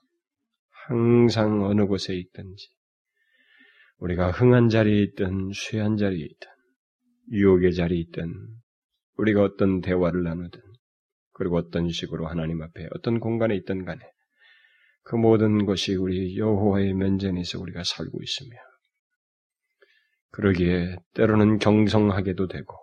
항상 0.87 1.63
어느 1.63 1.85
곳에 1.85 2.15
있든지 2.15 2.69
우리가 3.97 4.31
흥한 4.31 4.69
자리에 4.69 5.01
있든 5.03 5.51
쇠한 5.53 5.97
자리에 5.97 6.25
있든 6.25 6.49
유혹의 7.31 7.73
자리에 7.73 7.99
있든 7.99 8.33
우리가 9.17 9.43
어떤 9.43 9.81
대화를 9.81 10.23
나누든 10.23 10.61
그리고 11.31 11.57
어떤 11.57 11.89
식으로 11.89 12.27
하나님 12.27 12.61
앞에 12.61 12.87
어떤 12.95 13.19
공간에 13.19 13.55
있든 13.55 13.85
간에 13.85 14.01
그 15.03 15.15
모든 15.15 15.65
것이 15.65 15.95
우리 15.95 16.37
여호와의 16.37 16.93
면전에서 16.93 17.59
우리가 17.59 17.83
살고 17.83 18.21
있으며 18.21 18.57
그러기에 20.31 20.97
때로는 21.13 21.59
경성하게도 21.59 22.47
되고 22.47 22.75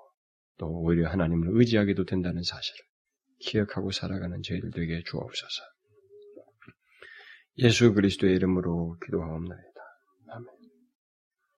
또 0.59 0.69
오히려 0.69 1.09
하나님을 1.11 1.49
의지하게도 1.51 2.05
된다는 2.05 2.43
사실을 2.43 2.79
기억하고 3.41 3.91
살아가는 3.91 4.41
저희들 4.43 4.71
되게 4.71 5.03
주옵소서. 5.05 5.63
예수 7.59 7.93
그리스도의 7.93 8.37
이름으로 8.37 8.97
기도하옵나이다. 9.05 9.72